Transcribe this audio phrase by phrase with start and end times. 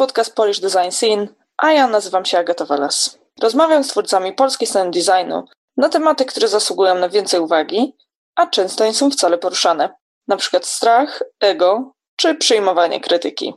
[0.00, 1.26] podcast Polish Design Scene,
[1.56, 3.18] a ja nazywam się Agata Weles.
[3.42, 5.44] Rozmawiam z twórcami polskiej sceny designu
[5.76, 7.96] na tematy, które zasługują na więcej uwagi,
[8.34, 9.94] a często nie są wcale poruszane,
[10.38, 13.54] przykład strach, ego czy przyjmowanie krytyki.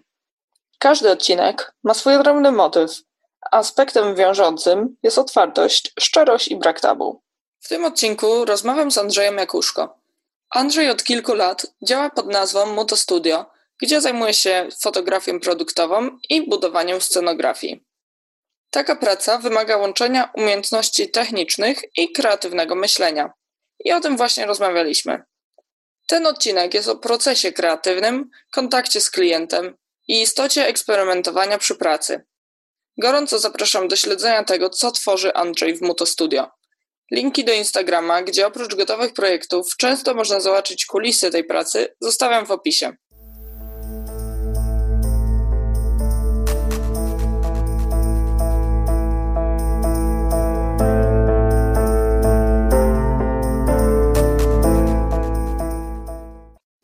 [0.80, 2.92] Każdy odcinek ma swój odrębny motyw,
[3.52, 7.22] aspektem wiążącym jest otwartość, szczerość i brak tabu.
[7.60, 9.98] W tym odcinku rozmawiam z Andrzejem Jakuszko.
[10.50, 13.46] Andrzej od kilku lat działa pod nazwą Moto Studio,
[13.82, 17.84] gdzie zajmuje się fotografią produktową i budowaniem scenografii.
[18.70, 23.34] Taka praca wymaga łączenia umiejętności technicznych i kreatywnego myślenia.
[23.86, 25.24] I o tym właśnie rozmawialiśmy.
[26.08, 29.76] Ten odcinek jest o procesie kreatywnym, kontakcie z klientem
[30.08, 32.26] i istocie eksperymentowania przy pracy.
[32.98, 36.48] Gorąco zapraszam do śledzenia tego, co tworzy Andrzej w Muto Studio.
[37.12, 42.52] Linki do Instagrama, gdzie oprócz gotowych projektów często można zobaczyć kulisy tej pracy, zostawiam w
[42.52, 42.96] opisie.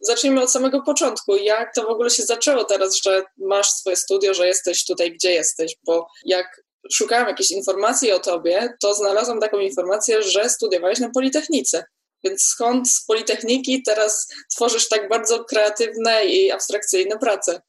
[0.09, 1.35] Zacznijmy od samego początku.
[1.35, 5.31] Jak to w ogóle się zaczęło teraz, że masz swoje studio, że jesteś tutaj, gdzie
[5.31, 5.75] jesteś?
[5.85, 6.61] Bo jak
[6.93, 11.83] szukałam jakiejś informacji o tobie, to znalazłam taką informację, że studiowałeś na Politechnice.
[12.23, 17.61] Więc skąd z Politechniki teraz tworzysz tak bardzo kreatywne i abstrakcyjne prace?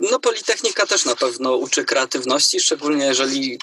[0.00, 3.58] No, Politechnika też na pewno uczy kreatywności, szczególnie jeżeli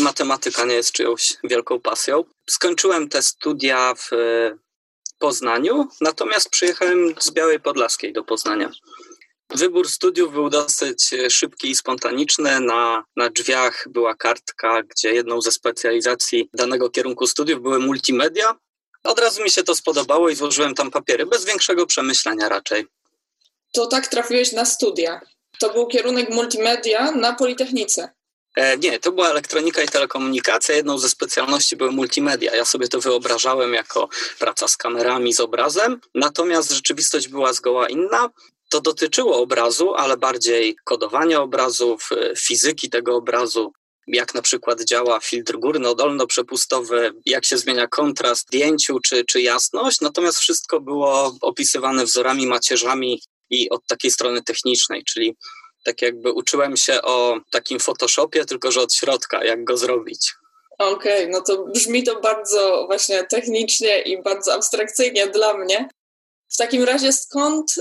[0.00, 2.24] matematyka nie jest czyjąś wielką pasją.
[2.50, 4.10] Skończyłem te studia w
[5.18, 8.70] Poznaniu, natomiast przyjechałem z Białej Podlaskiej do Poznania.
[9.50, 12.60] Wybór studiów był dosyć szybki i spontaniczny.
[12.60, 18.54] Na, na drzwiach była kartka, gdzie jedną ze specjalizacji danego kierunku studiów były multimedia.
[19.04, 22.86] Od razu mi się to spodobało i złożyłem tam papiery, bez większego przemyślenia raczej.
[23.72, 25.20] To tak trafiłeś na studia.
[25.58, 28.13] To był kierunek multimedia na Politechnice.
[28.54, 30.74] E, nie, to była elektronika i telekomunikacja.
[30.74, 32.56] Jedną ze specjalności były multimedia.
[32.56, 38.30] Ja sobie to wyobrażałem jako praca z kamerami, z obrazem, natomiast rzeczywistość była zgoła inna.
[38.68, 43.72] To dotyczyło obrazu, ale bardziej kodowania obrazów, e, fizyki tego obrazu,
[44.06, 50.38] jak na przykład działa filtr górno-dolno-przepustowy, jak się zmienia kontrast zdjęciu czy, czy jasność, natomiast
[50.38, 55.36] wszystko było opisywane wzorami, macierzami i od takiej strony technicznej, czyli
[55.84, 60.32] tak jakby uczyłem się o takim Photoshopie, tylko że od środka, jak go zrobić.
[60.78, 65.88] Okej, okay, no to brzmi to bardzo właśnie technicznie i bardzo abstrakcyjnie dla mnie.
[66.48, 67.74] W takim razie skąd,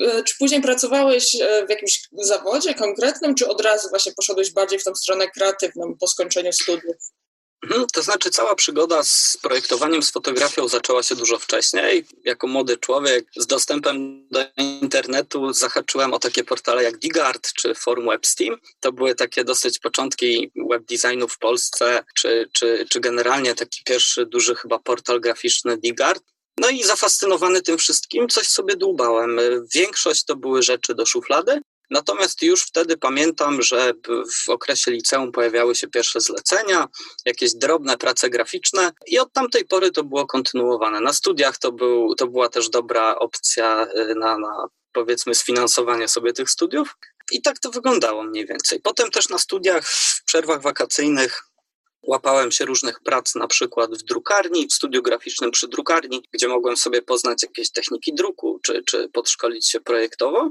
[0.00, 4.78] e, czy później pracowałeś e, w jakimś zawodzie konkretnym, czy od razu właśnie poszedłeś bardziej
[4.78, 6.96] w tą stronę kreatywną po skończeniu studiów?
[7.64, 12.06] Mhm, to znaczy, cała przygoda z projektowaniem, z fotografią zaczęła się dużo wcześniej.
[12.24, 18.06] Jako młody człowiek z dostępem do internetu zahaczyłem o takie portale jak Digart czy Forum
[18.06, 18.56] WebSteam.
[18.80, 24.26] To były takie dosyć początki web designu w Polsce, czy, czy, czy generalnie taki pierwszy
[24.26, 26.22] duży chyba portal graficzny Digart.
[26.58, 29.40] No i zafascynowany tym wszystkim, coś sobie dłubałem.
[29.74, 33.92] Większość to były rzeczy do szuflady, Natomiast już wtedy pamiętam, że
[34.44, 36.88] w okresie liceum pojawiały się pierwsze zlecenia,
[37.24, 41.00] jakieś drobne prace graficzne i od tamtej pory to było kontynuowane.
[41.00, 46.32] Na studiach to, był, to była też dobra opcja y, na, na powiedzmy sfinansowanie sobie
[46.32, 46.96] tych studiów.
[47.32, 48.80] I tak to wyglądało mniej więcej.
[48.80, 51.42] Potem też na studiach, w przerwach wakacyjnych
[52.02, 56.76] łapałem się różnych prac, na przykład w drukarni, w studiu graficznym przy drukarni, gdzie mogłem
[56.76, 60.50] sobie poznać jakieś techniki druku, czy, czy podszkolić się projektowo.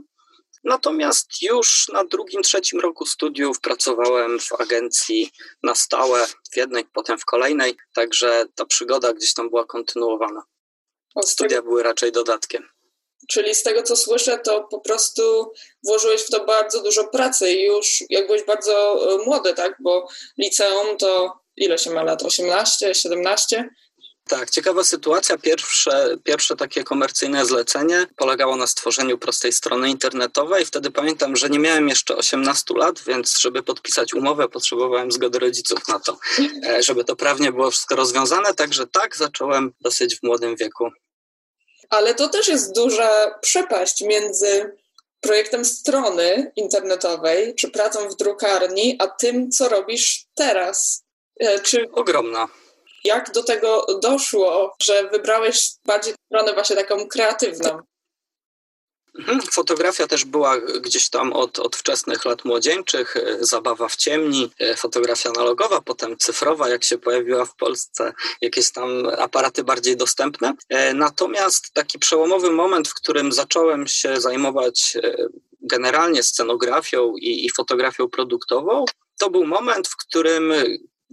[0.63, 5.31] Natomiast już na drugim, trzecim roku studiów pracowałem w agencji
[5.63, 10.43] na stałe, w jednej, potem w kolejnej, także ta przygoda gdzieś tam była kontynuowana.
[11.25, 12.69] Studia były raczej dodatkiem.
[13.29, 15.51] Czyli z tego co słyszę, to po prostu
[15.83, 18.73] włożyłeś w to bardzo dużo pracy i już jak byłeś bardzo
[19.13, 19.75] e, młody, tak?
[19.79, 20.07] Bo
[20.37, 22.23] liceum to ile się ma lat?
[22.23, 23.69] 18, 17?
[24.29, 25.37] Tak, ciekawa sytuacja.
[25.37, 30.65] Pierwsze, pierwsze takie komercyjne zlecenie polegało na stworzeniu prostej strony internetowej.
[30.65, 35.87] Wtedy pamiętam, że nie miałem jeszcze 18 lat, więc żeby podpisać umowę, potrzebowałem zgody rodziców
[35.87, 36.17] na to,
[36.67, 38.53] e, żeby to prawnie było wszystko rozwiązane.
[38.53, 40.89] Także tak, zacząłem dosyć w młodym wieku.
[41.89, 44.77] Ale to też jest duża przepaść między
[45.21, 51.03] projektem strony internetowej, czy pracą w drukarni, a tym, co robisz teraz.
[51.39, 51.89] E, czy...
[51.91, 52.47] Ogromna
[53.05, 57.79] jak do tego doszło, że wybrałeś bardziej stronę właśnie taką kreatywną?
[59.19, 64.51] Mhm, fotografia też była gdzieś tam od, od wczesnych lat młodzieńczych, e, zabawa w ciemni,
[64.59, 70.53] e, fotografia analogowa, potem cyfrowa, jak się pojawiła w Polsce, jakieś tam aparaty bardziej dostępne.
[70.69, 74.97] E, natomiast taki przełomowy moment, w którym zacząłem się zajmować
[75.61, 78.85] generalnie scenografią i, i fotografią produktową,
[79.19, 80.53] to był moment, w którym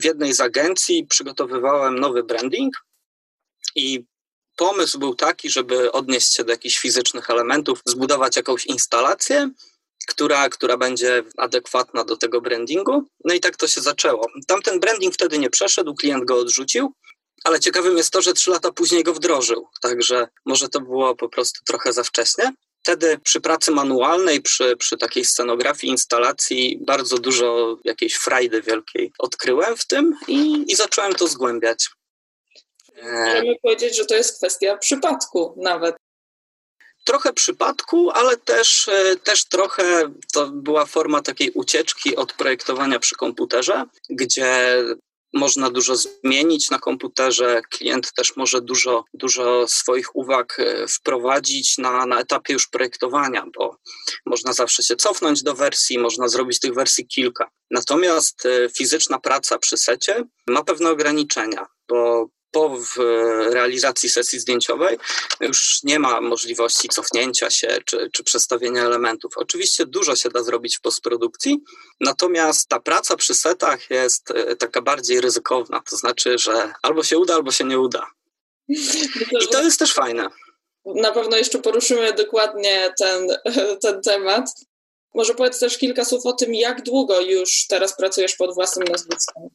[0.01, 2.75] w jednej z agencji przygotowywałem nowy branding
[3.75, 4.05] i
[4.57, 9.51] pomysł był taki, żeby odnieść się do jakichś fizycznych elementów, zbudować jakąś instalację,
[10.09, 13.05] która, która będzie adekwatna do tego brandingu.
[13.25, 14.27] No i tak to się zaczęło.
[14.47, 16.93] Tamten branding wtedy nie przeszedł, klient go odrzucił,
[17.45, 21.29] ale ciekawym jest to, że trzy lata później go wdrożył, także może to było po
[21.29, 22.53] prostu trochę za wcześnie.
[22.83, 29.77] Wtedy przy pracy manualnej, przy, przy takiej scenografii, instalacji, bardzo dużo jakiejś frajdy wielkiej odkryłem
[29.77, 31.89] w tym i, i zacząłem to zgłębiać.
[33.03, 35.97] Możemy powiedzieć, że to jest kwestia przypadku nawet.
[37.05, 43.17] Trochę przypadku, ale też, e, też trochę to była forma takiej ucieczki od projektowania przy
[43.17, 44.77] komputerze, gdzie
[45.35, 47.63] można dużo zmienić na komputerze.
[47.71, 53.77] Klient też może dużo, dużo swoich uwag e, wprowadzić na, na etapie już projektowania, bo
[54.27, 57.51] można zawsze się cofnąć do wersji, można zrobić tych wersji kilka.
[57.71, 62.79] Natomiast e, fizyczna praca przy secie ma pewne ograniczenia, bo po
[63.51, 64.99] realizacji sesji zdjęciowej
[65.41, 69.33] już nie ma możliwości cofnięcia się czy, czy przestawienia elementów.
[69.37, 71.59] Oczywiście dużo się da zrobić w postprodukcji,
[72.01, 77.19] natomiast ta praca przy setach jest e, taka bardziej ryzykowna, to znaczy, że albo się
[77.19, 78.07] uda, albo się nie uda.
[79.43, 80.29] I to jest też fajne.
[80.85, 83.29] Na pewno jeszcze poruszymy dokładnie ten,
[83.83, 84.51] ten temat.
[85.15, 89.49] Może powiedz też kilka słów o tym, jak długo już teraz pracujesz pod własnym nazwiskiem.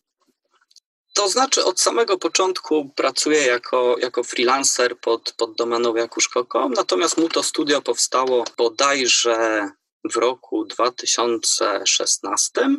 [1.16, 7.44] To znaczy od samego początku pracuję jako, jako freelancer pod, pod domeną jakuszko.com, natomiast Muto
[7.44, 9.70] Studio powstało bodajże
[10.12, 12.70] w roku 2016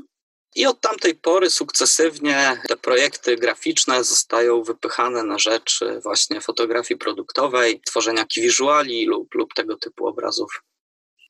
[0.54, 7.80] i od tamtej pory sukcesywnie te projekty graficzne zostają wypychane na rzecz właśnie fotografii produktowej,
[7.86, 8.50] tworzenia key
[9.06, 10.62] lub, lub tego typu obrazów.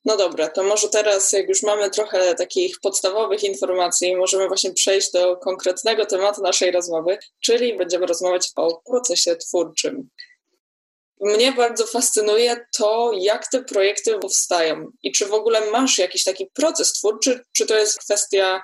[0.07, 5.11] No dobra, to może teraz, jak już mamy trochę takich podstawowych informacji, możemy właśnie przejść
[5.11, 10.09] do konkretnego tematu naszej rozmowy, czyli będziemy rozmawiać o procesie twórczym.
[11.21, 16.47] Mnie bardzo fascynuje to, jak te projekty powstają i czy w ogóle masz jakiś taki
[16.53, 18.61] proces twórczy, czy to jest kwestia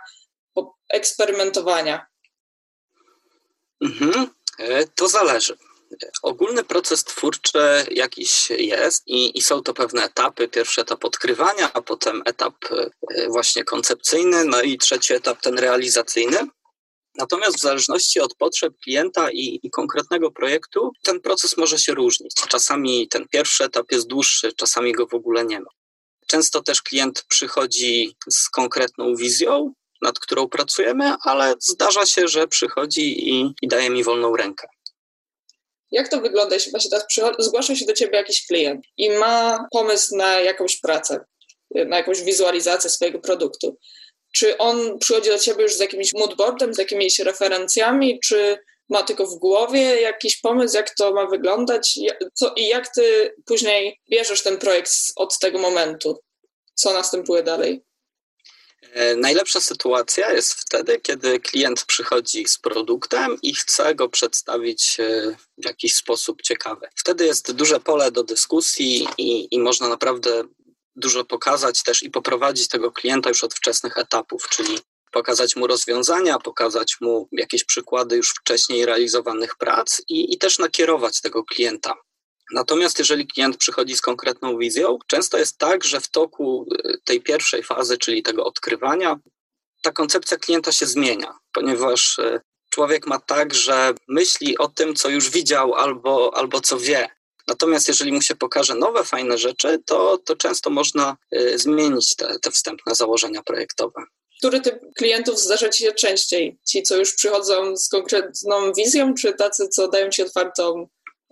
[0.90, 2.06] eksperymentowania?
[3.81, 4.28] Mhm,
[4.60, 5.57] e, to zależy.
[6.22, 7.60] Ogólny proces twórczy
[7.92, 10.48] jakiś jest i, i, są to pewne etapy.
[10.48, 16.48] Pierwszy etap odkrywania, a potem etap e, właśnie koncepcyjny, no i trzeci etap ten realizacyjny.
[17.16, 22.36] Natomiast w zależności od potrzeb klienta i, i, konkretnego projektu, ten proces może się różnić.
[22.50, 25.69] Czasami ten pierwszy etap jest dłuższy, czasami go w ogóle nie ma.
[26.28, 33.30] Często też klient przychodzi z konkretną wizją, nad którą pracujemy, ale zdarza się, że przychodzi
[33.30, 34.68] i, i daje mi wolną rękę.
[35.94, 37.06] Jak to wygląda, jeśli właśnie teraz
[37.40, 41.25] zgłasza się do ciebie jakiś klient i ma pomysł na jakąś pracę,
[41.75, 43.78] na jakąś wizualizację swojego produktu?
[44.36, 48.57] Czy on przychodzi do ciebie już z jakimś moodboardem, z jakimiś referencjami, czy
[48.90, 52.00] ma tylko w głowie jakiś pomysł, jak to ma wyglądać?
[52.34, 56.19] Co, I jak ty później bierzesz ten projekt od tego momentu?
[56.74, 57.84] Co następuje dalej?
[58.91, 65.35] E, najlepsza sytuacja jest wtedy, kiedy klient przychodzi z produktem i chce go przedstawić e,
[65.57, 66.87] w jakiś sposób ciekawy.
[66.95, 70.44] Wtedy jest duże pole do dyskusji i, i można naprawdę
[70.95, 74.80] dużo pokazać też i poprowadzić tego klienta już od wczesnych etapów, czyli
[75.11, 81.21] pokazać mu rozwiązania, pokazać mu jakieś przykłady już wcześniej realizowanych prac i, i też nakierować
[81.21, 81.94] tego klienta
[82.54, 87.22] Natomiast jeżeli klient przychodzi z konkretną wizją, często jest tak, że w toku y, tej
[87.22, 89.19] pierwszej fazy, czyli tego odkrywania,
[89.81, 95.10] ta koncepcja klienta się zmienia, ponieważ y, człowiek ma tak, że myśli o tym, co
[95.10, 97.10] już widział albo, albo co wie.
[97.48, 102.40] Natomiast jeżeli mu się pokaże nowe, fajne rzeczy, to, to często można y, zmienić te,
[102.40, 104.04] te wstępne założenia projektowe.
[104.38, 106.60] Który typ klientów zdarza Ci się częściej?
[106.68, 110.88] Ci, co już przychodzą z konkretną wizją, czy tacy, co dają Ci otwartą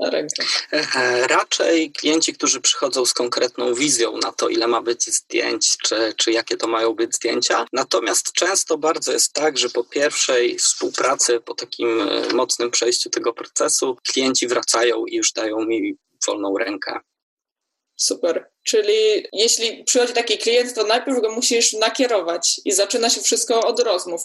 [0.10, 0.43] rękę?
[0.72, 6.13] E, raczej klienci, którzy przychodzą z konkretną wizją na to, ile ma być zdjęć, czy,
[6.17, 7.65] czy jakie to mają być zdjęcia.
[7.74, 13.34] Natomiast często bardzo jest tak, że po pierwszej współpracy, po takim e, mocnym przejściu tego
[13.34, 15.96] procesu, klienci wracają i już dają mi
[16.27, 17.00] wolną rękę.
[17.96, 18.51] Super.
[18.63, 23.79] Czyli jeśli przychodzi taki klient, to najpierw go musisz nakierować i zaczyna się wszystko od
[23.79, 24.24] rozmów.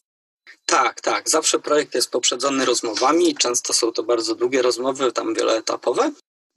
[0.67, 1.29] Tak, tak.
[1.29, 3.35] Zawsze projekt jest poprzedzony rozmowami.
[3.35, 6.13] Często są to bardzo długie rozmowy, tam wieloetapowe.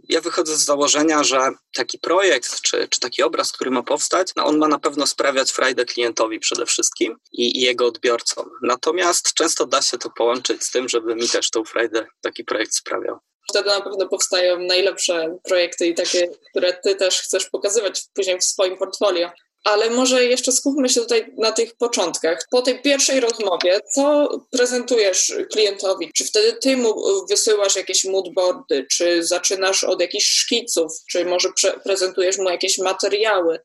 [0.09, 4.45] Ja wychodzę z założenia, że taki projekt czy, czy taki obraz, który ma powstać, no
[4.45, 8.49] on ma na pewno sprawiać frajdę klientowi przede wszystkim i, i, jego odbiorcom.
[8.61, 12.75] Natomiast często da się to połączyć z tym, żeby mi też tą frajdę taki projekt
[12.75, 13.17] sprawiał.
[13.49, 18.43] Wtedy na pewno powstają najlepsze projekty i takie, które ty też chcesz pokazywać później w
[18.43, 19.29] swoim portfolio.
[19.63, 22.39] Ale może jeszcze skupmy się tutaj na tych początkach.
[22.51, 26.11] Po tej pierwszej rozmowie, co prezentujesz klientowi?
[26.15, 26.95] Czy wtedy ty mu
[27.29, 33.59] wysyłasz jakieś moodboardy, czy zaczynasz od jakichś szkiców, czy może pre prezentujesz mu jakieś materiały?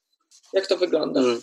[0.53, 1.21] Jak to wygląda?
[1.21, 1.43] Hmm.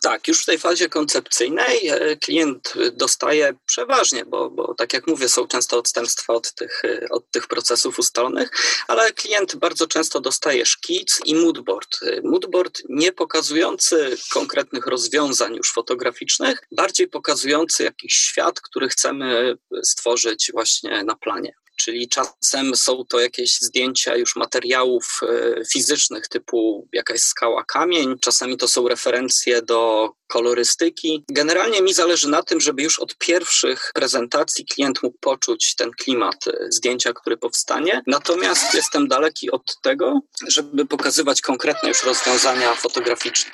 [0.00, 5.28] Tak, już w tej fazie koncepcyjnej e, klient dostaje przeważnie, bo, bo tak jak mówię,
[5.28, 8.50] są często odstępstwa od tych, e, od tych procesów ustalonych,
[8.88, 12.02] ale klient bardzo często dostaje szkic i moodboard.
[12.02, 20.50] E, moodboard nie pokazujący konkretnych rozwiązań już fotograficznych, bardziej pokazujący jakiś świat, który chcemy stworzyć
[20.54, 27.20] właśnie na planie czyli czasem są to jakieś zdjęcia już materiałów e, fizycznych typu jakaś
[27.20, 31.24] skała, kamień, czasami to są referencje do kolorystyki.
[31.28, 36.46] Generalnie mi zależy na tym, żeby już od pierwszych prezentacji klient mógł poczuć ten klimat
[36.46, 38.02] e, zdjęcia, który powstanie.
[38.06, 43.52] Natomiast jestem daleki od tego, żeby pokazywać konkretne już rozwiązania fotograficzne.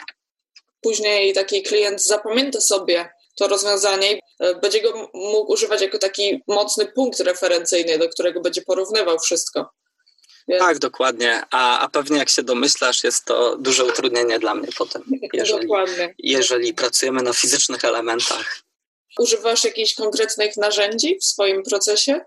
[0.80, 6.86] Później taki klient zapamięta sobie to rozwiązanie e, będzie go mógł używać jako taki mocny
[6.86, 9.70] punkt referencyjny, do którego będzie porównywał wszystko.
[10.48, 10.60] Więc...
[10.60, 11.42] Tak, dokładnie.
[11.50, 15.02] A, a pewnie jak się domyślasz, jest to duże utrudnienie dla mnie potem,
[15.32, 16.14] jeżeli, dokładnie.
[16.18, 18.62] jeżeli pracujemy na fizycznych elementach.
[19.18, 22.20] Używasz jakichś konkretnych narzędzi w swoim procesie?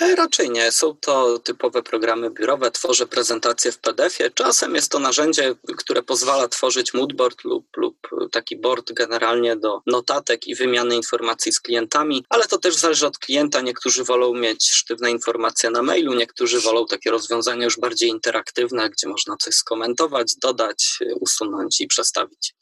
[0.00, 0.72] E, raczej nie.
[0.72, 2.70] Są to typowe programy biurowe.
[2.70, 4.30] Tworzę prezentacje w PDF-ie.
[4.30, 7.96] Czasem jest to narzędzie, które pozwala tworzyć moodboard lub, lub
[8.32, 13.18] taki board generalnie do notatek i wymiany informacji z klientami, ale to też zależy od
[13.18, 13.60] klienta.
[13.60, 19.08] Niektórzy wolą mieć sztywne informacje na mailu, niektórzy wolą takie rozwiązania już bardziej interaktywne, gdzie
[19.08, 22.54] można coś skomentować, dodać, usunąć i przestawić.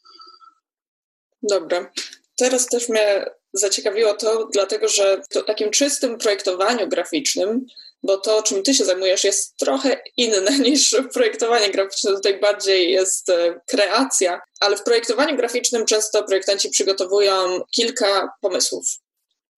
[1.43, 1.91] Dobra.
[2.37, 3.25] Teraz też mnie
[3.55, 7.65] zaciekawiło to, dlatego że w takim czystym projektowaniu graficznym,
[8.03, 12.11] bo to, czym ty się zajmujesz, jest trochę inne niż projektowanie graficzne.
[12.11, 18.85] Tutaj bardziej jest e, kreacja, ale w projektowaniu graficznym często projektanci przygotowują kilka pomysłów.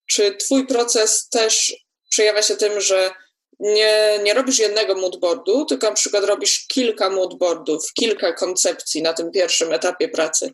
[0.06, 1.75] Czy twój proces też
[2.10, 3.12] przejawia się tym, że
[3.60, 9.32] nie, nie robisz jednego moodboardu, tylko na przykład robisz kilka moodboardów, kilka koncepcji na tym
[9.32, 10.54] pierwszym etapie pracy?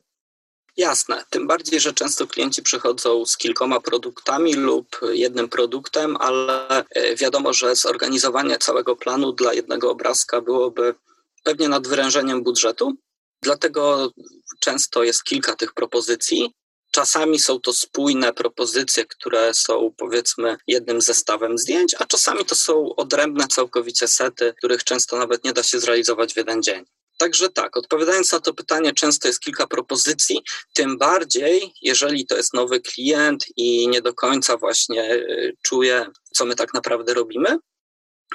[0.77, 7.15] Jasne, tym bardziej, że często klienci przychodzą z kilkoma produktami lub jednym produktem, ale e,
[7.15, 10.95] wiadomo, że zorganizowanie całego planu dla jednego obrazka byłoby
[11.43, 12.93] pewnie nadwyrężeniem budżetu.
[13.41, 14.11] Dlatego
[14.59, 16.53] często jest kilka tych propozycji.
[16.91, 22.95] Czasami są to spójne propozycje, które są powiedzmy jednym zestawem zdjęć, a czasami to są
[22.95, 26.85] odrębne całkowicie sety, których często nawet nie da się zrealizować w jeden dzień.
[27.17, 30.43] Także tak, odpowiadając na to pytanie, często jest kilka propozycji,
[30.73, 36.45] tym bardziej, jeżeli to jest nowy klient i nie do końca właśnie y, czuje, co
[36.45, 37.57] my tak naprawdę robimy,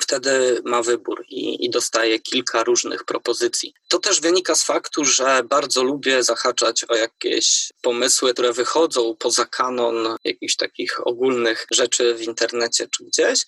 [0.00, 3.75] wtedy ma wybór i, i, dostaje kilka różnych propozycji.
[3.88, 9.44] To też wynika z faktu, że bardzo lubię zahaczać o jakieś pomysły, które wychodzą poza
[9.47, 13.44] kanon jakichś takich ogólnych rzeczy w internecie czy gdzieś,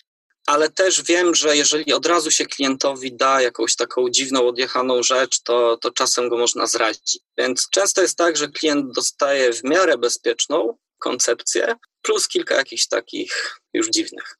[0.51, 5.43] ale też wiem, że jeżeli od razu się klientowi da jakąś taką dziwną, odjechaną rzecz,
[5.43, 7.19] to, to czasem go można zrazić.
[7.39, 13.61] Więc często jest tak, że klient dostaje w miarę bezpieczną koncepcję, plus kilka jakichś takich
[13.73, 14.37] już dziwnych.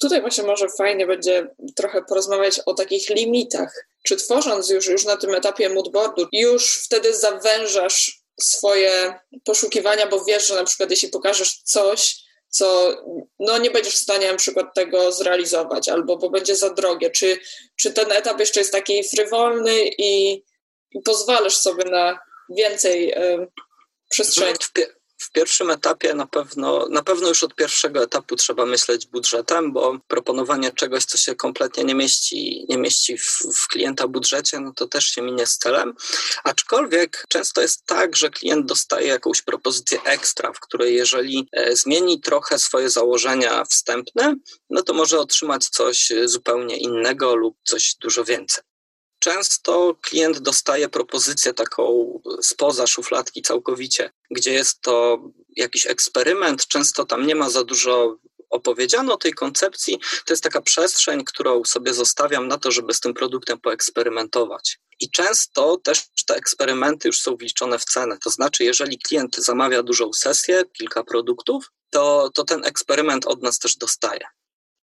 [0.00, 3.86] Tutaj właśnie może fajnie będzie trochę porozmawiać o takich limitach.
[4.02, 10.48] Czy tworząc już, już na tym etapie moodboardu, już wtedy zawężasz swoje poszukiwania, bo wiesz,
[10.48, 12.23] że na przykład jeśli pokażesz coś,
[12.54, 12.96] co
[13.38, 17.10] no nie będziesz w stanie na przykład tego zrealizować, albo bo będzie za drogie.
[17.10, 17.38] Czy,
[17.76, 20.32] czy ten etap jeszcze jest taki frywolny i,
[20.90, 22.18] i pozwalasz sobie na
[22.48, 23.46] więcej y,
[24.10, 24.54] przestrzeni?
[24.60, 24.72] w
[25.30, 30.72] pierwszym etapie na pewno, na pewno już od pierwszego etapu trzeba myśleć budżetem, bo proponowanie
[30.72, 35.06] czegoś, co się kompletnie nie mieści, nie mieści w, w klienta budżecie, no to też
[35.06, 35.94] się minie z celem.
[36.44, 42.20] Aczkolwiek często jest tak, że klient dostaje jakąś propozycję ekstra, w której jeżeli e, zmieni
[42.20, 44.36] trochę swoje założenia wstępne,
[44.70, 48.73] no to może otrzymać coś zupełnie innego lub coś dużo więcej.
[49.24, 51.82] Często klient dostaje propozycję taką
[52.42, 55.18] spoza szufladki całkowicie, gdzie jest to
[55.56, 58.16] jakiś eksperyment, często tam nie ma za dużo
[58.50, 63.00] opowiedziano o tej koncepcji, to jest taka przestrzeń, którą sobie zostawiam na to, żeby z
[63.00, 64.78] tym produktem poeksperymentować.
[65.00, 68.18] I często też te eksperymenty już są wliczone w cenę.
[68.24, 73.58] To znaczy, jeżeli klient zamawia dużą sesję, kilka produktów, to, to ten eksperyment od nas
[73.58, 74.26] też dostaje.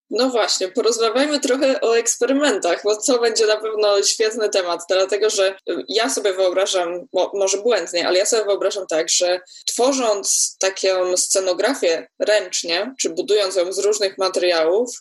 [0.10, 5.58] No właśnie, porozmawiajmy trochę o eksperymentach, bo to będzie na pewno świetny temat, dlatego że
[5.90, 12.94] ja sobie wyobrażam, może błędnie, ale ja sobie wyobrażam tak, że tworząc taką scenografię ręcznie,
[13.00, 14.92] czy budując ją z różnych materiałów,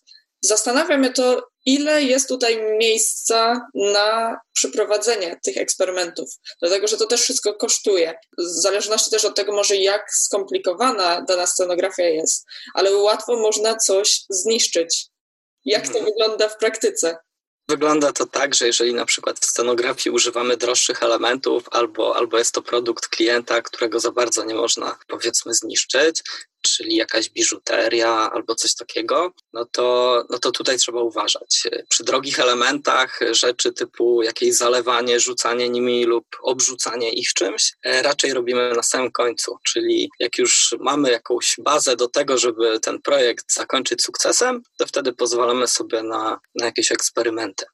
[0.41, 6.31] Zastanawia mnie to, ile jest tutaj miejsca na przeprowadzenie tych eksperymentów,
[6.61, 8.15] dlatego że to też wszystko kosztuje.
[8.39, 12.45] W zależności też od tego może jak skomplikowana dana scenografia jest,
[12.75, 15.07] ale łatwo można coś zniszczyć.
[15.65, 16.05] Jak to mhm.
[16.05, 17.17] wygląda w praktyce?
[17.69, 22.55] Wygląda to tak, że jeżeli na przykład w scenografii używamy droższych elementów, albo, albo jest
[22.55, 26.23] to produkt klienta, którego za bardzo nie można powiedzmy zniszczyć,
[26.69, 31.63] czyli jakaś biżuteria albo coś takiego, no to, no to tutaj trzeba uważać.
[31.89, 38.35] Przy drogich elementach rzeczy typu jakieś zalewanie, rzucanie nimi lub obrzucanie ich czymś, e, raczej
[38.35, 43.55] robimy na samym końcu, czyli jak już mamy jakąś bazę do tego, żeby ten projekt
[43.55, 47.65] zakończyć sukcesem, to wtedy pozwalamy sobie na, na jakieś eksperymenty.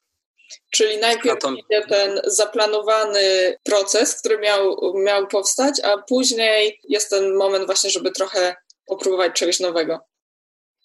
[0.71, 1.53] Czyli najpierw to...
[1.89, 8.55] ten zaplanowany proces, który miał, miał powstać, a później jest ten moment właśnie, żeby trochę
[8.85, 9.99] popróbować czegoś nowego.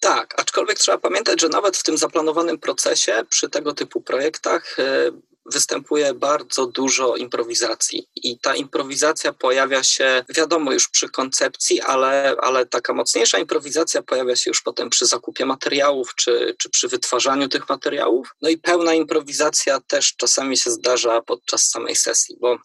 [0.01, 5.11] Tak, aczkolwiek trzeba pamiętać, że nawet w tym zaplanowanym procesie przy tego typu projektach e,
[5.53, 12.67] występuje bardzo dużo improwizacji i ta improwizacja pojawia się, wiadomo, już przy koncepcji, ale, ale
[12.67, 17.69] taka mocniejsza improwizacja pojawia się już potem przy zakupie materiałów czy, czy przy wytwarzaniu tych
[17.69, 18.35] materiałów.
[18.43, 22.59] No i pełna improwizacja też czasami się zdarza podczas samej sesji, bo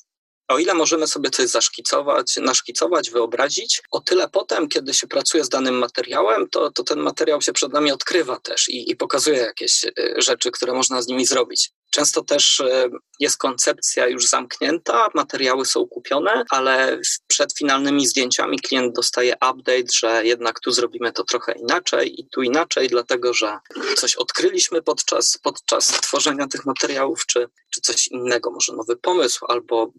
[0.47, 5.49] o ile możemy sobie coś zaszkicować, naszkicować, wyobrazić, o tyle potem, kiedy się pracuje z
[5.49, 9.85] danym materiałem, to, to ten materiał się przed nami odkrywa też i, i pokazuje jakieś
[9.85, 11.71] e, rzeczy, które można z nimi zrobić.
[11.93, 18.95] Często też e, jest koncepcja już zamknięta, materiały są kupione, ale przed finalnymi zdjęciami klient
[18.95, 23.59] dostaje update, że jednak tu zrobimy to trochę inaczej i tu inaczej, dlatego że
[23.97, 29.91] coś odkryliśmy podczas, podczas tworzenia tych materiałów, czy, czy coś innego, może nowy pomysł albo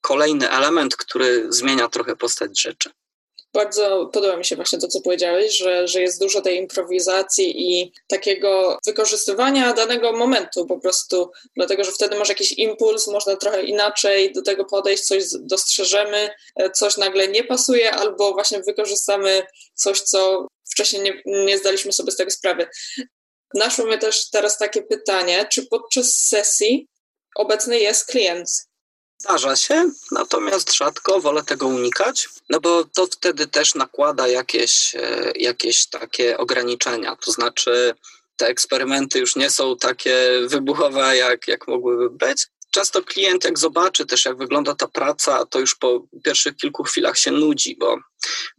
[0.00, 2.90] kolejny element, który zmienia trochę postać rzeczy.
[3.56, 7.92] Bardzo podoba mi się właśnie to, co powiedziałeś, że, że jest dużo tej improwizacji i
[8.06, 14.32] takiego wykorzystywania danego momentu po prostu, dlatego że wtedy masz jakiś impuls, można trochę inaczej
[14.32, 20.46] do tego podejść, coś dostrzeżemy, e, coś nagle nie pasuje, albo właśnie wykorzystamy coś, co
[20.70, 22.66] wcześniej nie, nie zdaliśmy sobie z tego sprawy.
[23.54, 26.88] Naszło mnie też teraz takie pytanie, czy podczas sesji
[27.36, 28.65] obecny jest klient?
[29.18, 35.32] Zdarza się, natomiast rzadko wolę tego unikać, no bo to wtedy też nakłada jakieś, e,
[35.36, 37.16] jakieś takie ograniczenia.
[37.16, 37.94] To znaczy,
[38.36, 42.46] te eksperymenty już nie są takie wybuchowe, jak, jak mogłyby być.
[42.70, 47.18] Często klient, jak zobaczy też, jak wygląda ta praca, to już po pierwszych kilku chwilach
[47.18, 47.98] się nudzi, bo,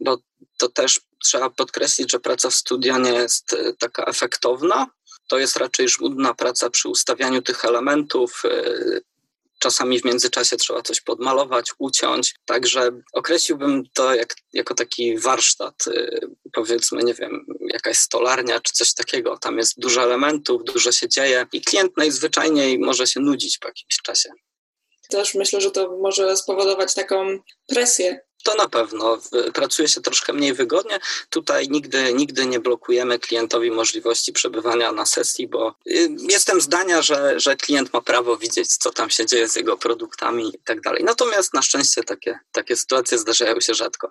[0.00, 0.18] bo
[0.58, 4.86] to też trzeba podkreślić, że praca w studio nie jest e, taka efektowna.
[5.28, 9.00] To jest raczej żmudna praca przy ustawianiu tych elementów, e,
[9.58, 12.34] Czasami w międzyczasie trzeba coś podmalować, uciąć.
[12.44, 16.20] Także określiłbym to jak, jako taki warsztat, y,
[16.52, 19.38] powiedzmy, nie wiem, jakaś stolarnia czy coś takiego.
[19.38, 23.96] Tam jest dużo elementów, dużo się dzieje i klient najzwyczajniej może się nudzić po jakimś
[24.02, 24.30] czasie.
[25.08, 29.18] Też myślę, że to może spowodować taką presję to na pewno.
[29.54, 30.98] Pracuje się troszkę mniej wygodnie.
[31.30, 37.40] Tutaj nigdy, nigdy nie blokujemy klientowi możliwości przebywania na sesji, bo y, jestem zdania, że,
[37.40, 41.04] że klient ma prawo widzieć, co tam się dzieje z jego produktami i tak dalej.
[41.04, 44.10] Natomiast na szczęście takie, takie sytuacje zdarzają się rzadko.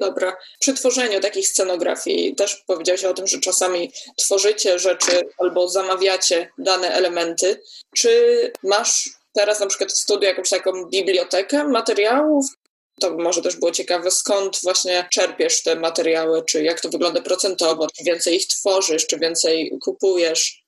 [0.00, 0.36] Dobra.
[0.60, 6.94] Przy tworzeniu takich scenografii też powiedziałeś o tym, że czasami tworzycie rzeczy albo zamawiacie dane
[6.94, 7.62] elementy.
[7.96, 12.46] Czy masz teraz na przykład w studiu jakąś taką bibliotekę materiałów,
[13.00, 17.86] to może też było ciekawe, skąd właśnie czerpiesz te materiały, czy jak to wygląda procentowo,
[17.96, 20.64] czy więcej ich tworzysz, czy więcej kupujesz,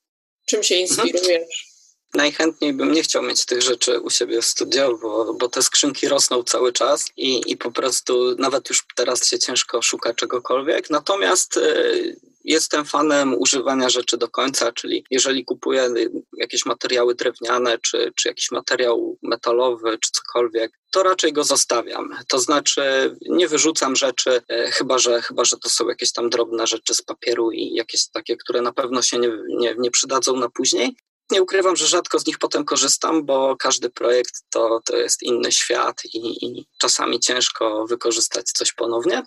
[0.47, 1.09] czym się mhm.
[1.09, 1.73] inspirujesz.
[2.14, 6.09] Najchętniej bym nie chciał mieć tych rzeczy u siebie w studio, bo, bo te skrzynki
[6.09, 10.90] rosną cały czas i, i po prostu nawet już teraz się ciężko szuka czegokolwiek.
[10.90, 15.88] Natomiast y, jestem fanem używania rzeczy do końca, czyli jeżeli kupuję
[16.37, 22.16] jakieś materiały drewniane, czy, czy jakiś materiał metalowy, czy cokolwiek, to raczej go zostawiam.
[22.28, 26.66] To znaczy nie wyrzucam rzeczy, e, chyba że, chyba, że to są jakieś tam drobne
[26.66, 30.48] rzeczy z papieru i jakieś takie, które na pewno się nie, nie, nie przydadzą na
[30.48, 30.96] później.
[31.31, 35.52] Nie ukrywam, że rzadko z nich potem korzystam, bo każdy projekt to, to jest inny
[35.52, 39.22] świat i, i czasami ciężko wykorzystać coś ponownie,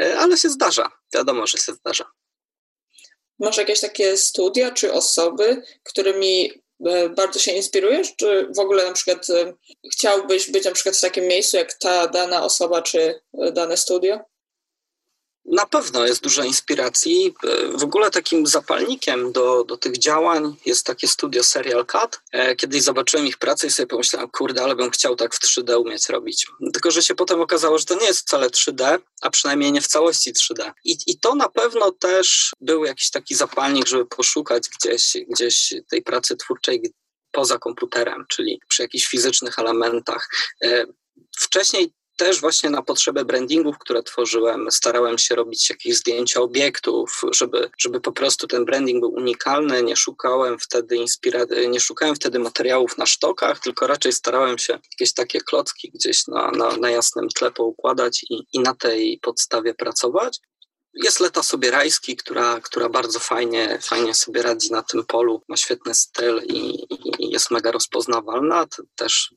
[0.00, 0.92] e, ale się zdarza.
[1.14, 2.04] Wiadomo, że się zdarza.
[3.40, 6.52] Masz jakieś takie studia czy osoby, którymi
[6.86, 9.52] e, bardzo się inspirujesz, czy w ogóle na przykład e,
[9.92, 14.29] chciałbyś być na przykład w takim miejscu jak ta dana osoba czy e, dane studio?
[15.44, 17.34] Na pewno jest dużo inspiracji.
[17.74, 22.20] W ogóle takim zapalnikiem do, do tych działań jest takie studio Serial Cut.
[22.32, 25.80] E, kiedyś zobaczyłem ich pracę i sobie pomyślałem, kurde, ale bym chciał tak w 3D
[25.80, 26.46] umieć robić.
[26.72, 29.86] Tylko, że się potem okazało, że to nie jest wcale 3D, a przynajmniej nie w
[29.86, 30.72] całości 3D.
[30.84, 36.02] I, i to na pewno też był jakiś taki zapalnik, żeby poszukać gdzieś, gdzieś tej
[36.02, 36.92] pracy twórczej
[37.32, 40.28] poza komputerem, czyli przy jakichś fizycznych elementach.
[40.64, 40.86] E,
[41.36, 47.70] wcześniej też właśnie na potrzeby brandingów, które tworzyłem, starałem się robić jakieś zdjęcia obiektów, żeby,
[47.78, 49.82] żeby po prostu ten branding był unikalny.
[49.82, 55.14] Nie szukałem wtedy inspiracji, nie szukałem wtedy materiałów na sztokach, tylko raczej starałem się jakieś
[55.14, 60.38] takie klocki gdzieś na, na, na jasnym tle poukładać i, i na tej podstawie pracować.
[60.94, 65.94] Jest Leta Sobierajski, która, która bardzo fajnie, fajnie sobie radzi na tym polu, ma świetny
[65.94, 66.86] styl i,
[67.18, 68.66] i jest mega rozpoznawalna.
[68.96, 69.34] Też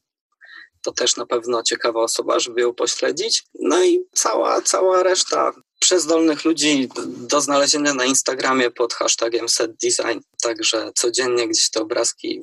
[0.83, 3.43] to też na pewno ciekawa osoba, żeby ją pośledzić.
[3.59, 10.19] No i cała, cała reszta przezdolnych ludzi do znalezienia na Instagramie pod hashtagiem setdesign.
[10.41, 12.41] Także codziennie gdzieś te obrazki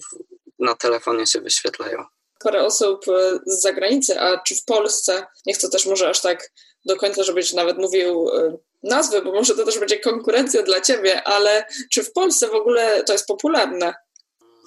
[0.59, 2.05] na telefonie się wyświetlają.
[2.45, 6.51] Parę osób e, z zagranicy, a czy w Polsce, nie chcę też może aż tak
[6.85, 11.23] do końca, żebyś nawet mówił e, nazwy, bo może to też będzie konkurencja dla ciebie,
[11.23, 13.95] ale czy w Polsce w ogóle to jest popularne?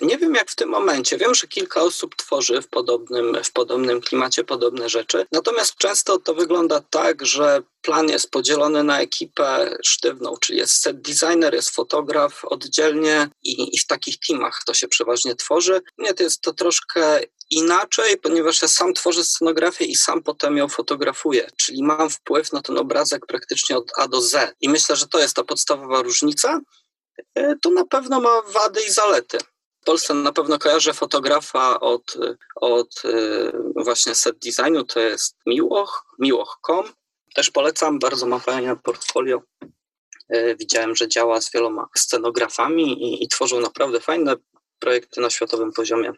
[0.02, 1.18] Nie wiem jak w tym momencie.
[1.18, 5.26] Wiem, że kilka osób tworzy w podobnym, w podobnym klimacie podobne rzeczy.
[5.32, 11.02] Natomiast często to wygląda tak, że plan jest podzielony na ekipę sztywną, czyli jest set
[11.02, 15.82] designer, jest fotograf oddzielnie i, i w takich teamach to się przeważnie tworzy.
[15.98, 20.68] Nie, to jest to troszkę inaczej, ponieważ ja sam tworzę scenografię i sam potem ją
[20.68, 24.56] fotografuję, czyli mam wpływ na ten obrazek praktycznie od A do Z.
[24.62, 26.60] I myślę, że to jest ta podstawowa różnica.
[27.36, 29.38] E, to na pewno ma wady i zalety.
[29.84, 32.18] W Polsce na pewno kojarzę fotografa od,
[32.56, 36.94] od y, właśnie set designu, to jest Miłoch, miłoch.com.
[37.36, 39.42] Też polecam, bardzo ma fajne portfolio.
[40.36, 44.36] Y, widziałem, że działa z wieloma scenografami i, i tworzą naprawdę fajne
[44.80, 46.14] projekty na światowym poziomie.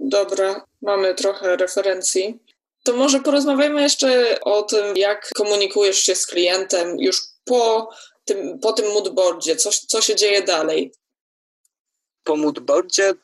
[0.00, 2.38] Dobra, mamy trochę referencji.
[2.84, 7.90] To może porozmawiamy jeszcze o tym, jak komunikujesz się z klientem już po
[8.24, 10.92] tym, po tym moodboardzie, co, co się dzieje dalej
[12.24, 13.14] po moodboardzie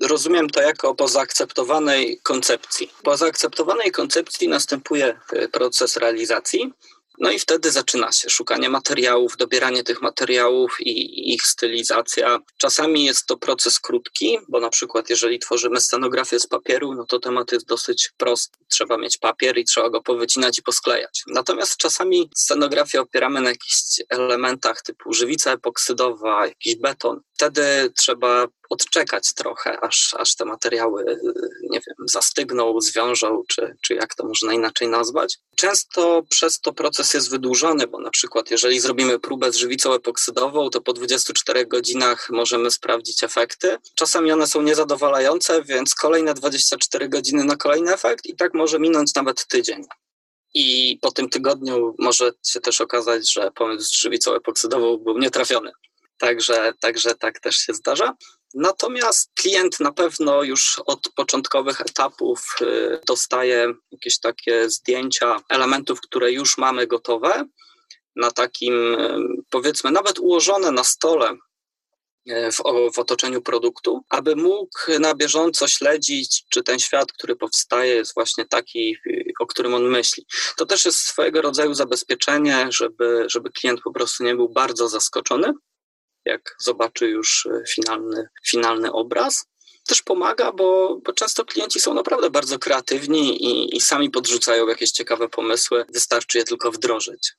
[0.00, 2.90] rozumiem to jako po zaakceptowanej koncepcji.
[3.02, 6.72] Po zaakceptowanej koncepcji następuje e, proces realizacji.
[7.18, 12.38] No i wtedy zaczyna się szukanie materiałów, dobieranie tych materiałów i ich stylizacja.
[12.58, 17.18] Czasami jest to proces krótki, bo na przykład jeżeli tworzymy scenografię z papieru, no to
[17.18, 18.58] temat jest dosyć prosty.
[18.68, 21.22] Trzeba mieć papier i trzeba go powycinać i posklejać.
[21.26, 23.76] Natomiast czasami scenografię opieramy na jakichś
[24.08, 27.20] elementach typu żywica epoksydowa, jakiś beton.
[27.34, 31.04] Wtedy trzeba odczekać trochę, aż, aż te materiały,
[31.62, 35.38] nie wiem, zastygną, zwiążą, czy, czy jak to można inaczej nazwać.
[35.56, 40.70] Często przez to proces jest wydłużony, bo na przykład jeżeli zrobimy próbę z żywicą epoksydową,
[40.70, 43.76] to po 24 godzinach możemy sprawdzić efekty.
[43.94, 49.14] Czasami one są niezadowalające, więc kolejne 24 godziny na kolejny efekt i tak może minąć
[49.14, 49.84] nawet tydzień.
[50.54, 55.72] I po tym tygodniu może się też okazać, że pomysł z żywicą epoksydową był nietrafiony.
[56.18, 58.14] Także, także tak też się zdarza.
[58.54, 66.32] Natomiast klient na pewno już od początkowych etapów y, dostaje jakieś takie zdjęcia elementów, które
[66.32, 67.44] już mamy gotowe,
[68.16, 69.18] na takim, y,
[69.50, 71.36] powiedzmy, nawet ułożone na stole
[72.30, 72.56] y, w,
[72.94, 78.46] w, otoczeniu produktu, aby mógł na bieżąco śledzić, czy ten świat, który powstaje, jest właśnie
[78.46, 78.96] taki,
[79.40, 80.26] o którym on myśli.
[80.56, 85.52] To też jest swojego rodzaju zabezpieczenie, żeby, żeby klient po prostu nie był bardzo zaskoczony
[86.24, 89.46] jak zobaczy już e, finalny, finalny obraz.
[89.86, 94.90] Też pomaga, bo, bo często klienci są naprawdę bardzo kreatywni i, i sami podrzucają jakieś
[94.90, 97.32] ciekawe pomysły, wystarczy je tylko wdrożyć.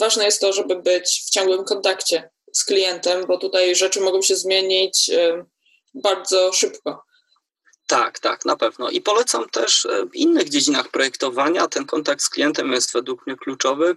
[0.00, 4.36] Ważne jest to, żeby być w ciągłym kontakcie z klientem, bo tutaj rzeczy mogą się
[4.36, 5.10] zmienić
[5.94, 7.04] bardzo szybko.
[7.86, 8.90] Tak, tak, na pewno.
[8.90, 11.68] I polecam też e, w innych dziedzinach projektowania.
[11.68, 13.96] Ten kontakt z klientem jest według mnie kluczowy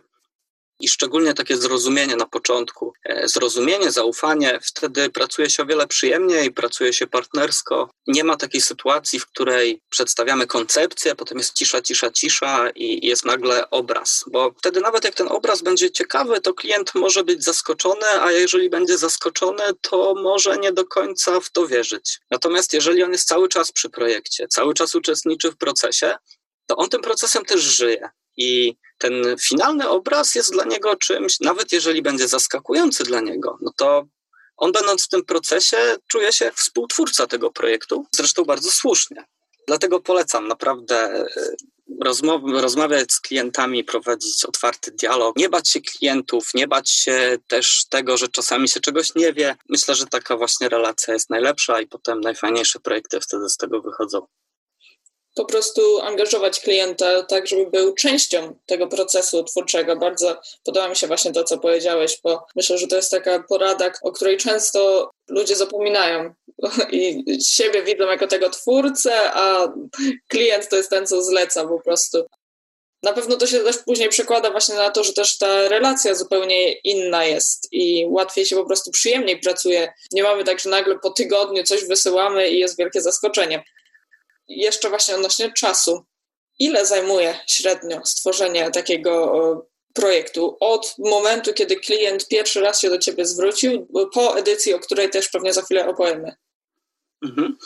[0.79, 2.93] i szczególnie takie zrozumienie na początku.
[3.03, 7.89] E, zrozumienie, zaufanie, wtedy pracuje się o wiele przyjemniej, pracuje się partnersko.
[8.07, 13.25] Nie ma takiej sytuacji, w której przedstawiamy koncepcję, potem jest cisza, cisza, cisza i jest
[13.25, 14.25] nagle obraz.
[14.31, 18.69] Bo wtedy nawet jak ten obraz będzie ciekawy, to klient może być zaskoczony, a jeżeli
[18.69, 22.19] będzie zaskoczony, to może nie do końca w to wierzyć.
[22.31, 26.15] Natomiast jeżeli on jest cały czas przy projekcie, cały czas uczestniczy w procesie,
[26.67, 28.09] to on tym procesem też żyje.
[28.37, 33.71] I ten finalny obraz jest dla niego czymś, nawet jeżeli będzie zaskakujący dla niego, no
[33.77, 34.05] to
[34.57, 35.77] on będąc w tym procesie
[36.07, 39.25] czuje się jak współtwórca tego projektu, zresztą bardzo słusznie.
[39.67, 41.25] Dlatego polecam naprawdę e,
[42.01, 47.85] rozmowy, rozmawiać z klientami, prowadzić otwarty dialog, nie bać się klientów, nie bać się też
[47.89, 49.55] tego, że czasami się czegoś nie wie.
[49.69, 54.27] Myślę, że taka właśnie relacja jest najlepsza i potem najfajniejsze projekty wtedy z tego wychodzą
[55.35, 59.95] po prostu angażować klienta tak, żeby był częścią tego procesu twórczego.
[59.95, 63.91] Bardzo podoba mi się właśnie to, co powiedziałeś, bo myślę, że to jest taka porada,
[64.01, 66.33] o której często ludzie zapominają
[66.91, 69.73] i siebie widzą jako tego twórcę, a
[70.27, 72.25] klient to jest ten, co zleca po prostu.
[73.03, 76.71] Na pewno to się też później przekłada właśnie na to, że też ta relacja zupełnie
[76.71, 79.93] inna jest i łatwiej się po prostu przyjemniej pracuje.
[80.11, 83.63] Nie mamy tak, że nagle po tygodniu coś wysyłamy i jest wielkie zaskoczenie
[84.47, 86.05] jeszcze właśnie odnośnie czasu.
[86.59, 93.25] Ile zajmuje średnio stworzenie takiego projektu od momentu, kiedy klient pierwszy raz się do Ciebie
[93.25, 96.35] zwrócił, po edycji, o której też pewnie za chwilę opowiemy?
[97.25, 97.57] Mhm.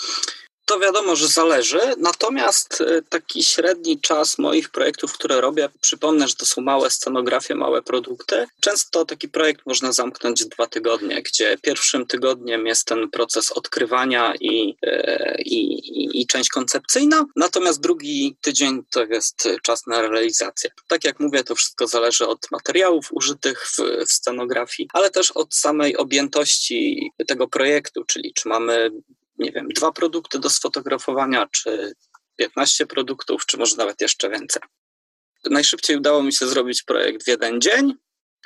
[0.70, 6.36] To wiadomo, że zależy, natomiast e, taki średni czas moich projektów, które robię, przypomnę, że
[6.36, 8.48] to są małe scenografie, małe produkty.
[8.60, 14.76] Często taki projekt można zamknąć dwa tygodnie, gdzie pierwszym tygodniem jest ten proces odkrywania i,
[14.84, 20.70] e, i, i, i część koncepcyjna, natomiast drugi tydzień to jest czas na realizację.
[20.88, 25.56] Tak jak mówię, to wszystko zależy od materiałów użytych w, w scenografii, ale też od
[25.56, 28.92] samej objętości tego projektu, czyli czy mamy
[29.40, 31.94] nie wiem, dwa produkty do sfotografowania, czy
[32.36, 34.62] 15 produktów, czy może nawet jeszcze więcej.
[35.46, 37.94] Najszybciej udało mi się zrobić projekt w jeden dzień.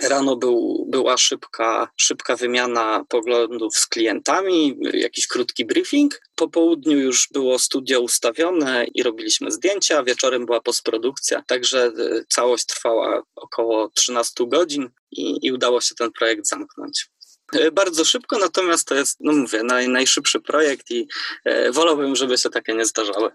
[0.02, 6.22] Rano był, była szybka, szybka wymiana poglądów z klientami, jakiś krótki briefing.
[6.36, 10.04] Po południu już było studio ustawione i robiliśmy zdjęcia.
[10.04, 11.92] Wieczorem była postprodukcja, także e,
[12.30, 17.13] całość trwała około 13 godzin i, i udało się ten projekt zamknąć.
[17.54, 21.08] E, bardzo szybko, natomiast to jest, no mówię, naj, najszybszy projekt i
[21.46, 23.32] e, wolałbym, żeby się takie nie zdarzały.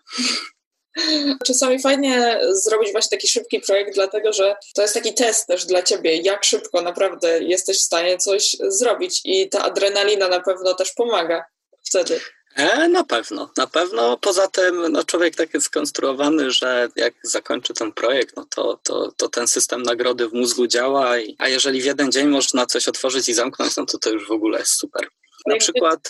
[1.46, 5.82] Czasami fajnie zrobić właśnie taki szybki projekt, dlatego że to jest taki test też dla
[5.82, 10.92] ciebie, jak szybko naprawdę jesteś w stanie coś zrobić i ta adrenalina na pewno też
[10.92, 11.44] pomaga
[11.88, 12.20] wtedy.
[12.58, 14.16] E, na pewno, na pewno.
[14.16, 19.12] Poza tym no, człowiek tak jest skonstruowany, że jak zakończy ten projekt, no to, to,
[19.16, 22.88] to ten system nagrody w mózgu działa, i, a jeżeli w jeden dzień można coś
[22.88, 25.08] otworzyć i zamknąć, no to to już w ogóle jest super.
[25.46, 26.08] Na przykład...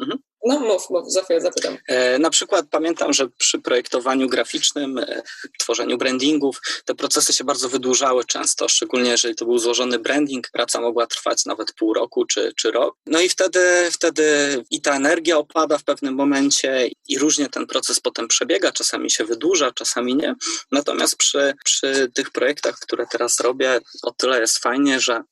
[0.00, 0.18] Mhm.
[0.46, 1.76] No mów, mów, za chwilę zapytam.
[1.88, 5.22] E, na przykład pamiętam, że przy projektowaniu graficznym, e,
[5.58, 10.80] tworzeniu brandingów, te procesy się bardzo wydłużały często, szczególnie jeżeli to był złożony branding, praca
[10.80, 12.96] mogła trwać nawet pół roku czy, czy rok.
[13.06, 13.60] No i wtedy,
[13.92, 14.24] wtedy
[14.70, 19.24] i ta energia opada w pewnym momencie i różnie ten proces potem przebiega, czasami się
[19.24, 20.34] wydłuża, czasami nie.
[20.72, 25.22] Natomiast przy, przy tych projektach, które teraz robię, o tyle jest fajnie, że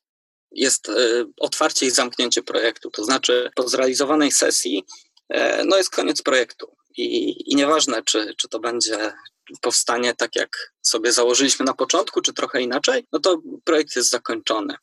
[0.54, 0.92] jest e,
[1.40, 2.90] otwarcie i zamknięcie projektu.
[2.90, 4.84] To znaczy, po zrealizowanej sesji
[5.28, 6.76] e, no jest koniec projektu.
[6.96, 9.12] I, i nieważne, czy, czy to będzie
[9.60, 14.74] powstanie tak, jak sobie założyliśmy na początku, czy trochę inaczej, no to projekt jest zakończony.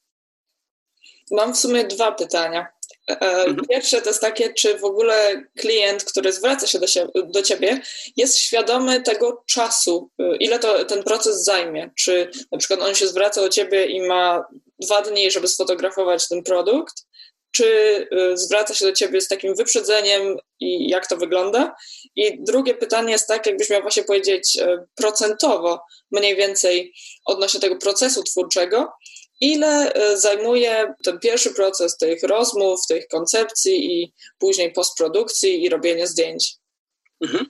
[1.31, 2.67] Mam w sumie dwa pytania.
[3.09, 3.67] E, mhm.
[3.69, 6.87] Pierwsze to jest takie, czy w ogóle klient, który zwraca się do,
[7.23, 7.81] do ciebie,
[8.17, 11.91] jest świadomy tego czasu, ile to ten proces zajmie.
[11.95, 14.45] Czy na przykład on się zwraca do ciebie i ma
[14.81, 16.93] dwa dni, żeby sfotografować ten produkt,
[17.51, 17.65] czy
[18.13, 21.75] y, zwraca się do ciebie z takim wyprzedzeniem i jak to wygląda?
[22.15, 25.79] I drugie pytanie jest tak, jakbyś miał właśnie powiedzieć y, procentowo
[26.11, 26.93] mniej więcej
[27.25, 28.87] odnośnie tego procesu twórczego,
[29.41, 36.07] ile y, zajmuje ten pierwszy proces tych rozmów, tych koncepcji i później postprodukcji i robienie
[36.07, 36.55] zdjęć?
[37.21, 37.45] Mhm.